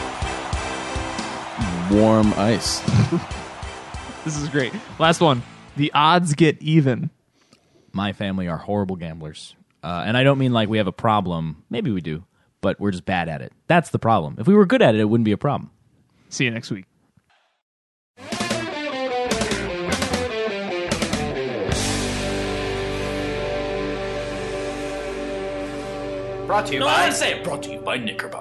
[1.91, 2.81] Warm ice.
[4.25, 4.73] This is great.
[4.99, 5.41] Last one.
[5.77, 7.09] The odds get even.
[7.97, 11.63] My family are horrible gamblers, uh, and I don't mean like we have a problem.
[11.69, 12.23] Maybe we do,
[12.61, 13.51] but we're just bad at it.
[13.65, 14.35] That's the problem.
[14.37, 15.71] If we were good at it, it wouldn't be a problem.
[16.29, 16.85] See you next week.
[26.45, 26.85] Brought to you by.
[26.85, 27.43] I say it.
[27.43, 28.37] Brought to you by Knickerbocker.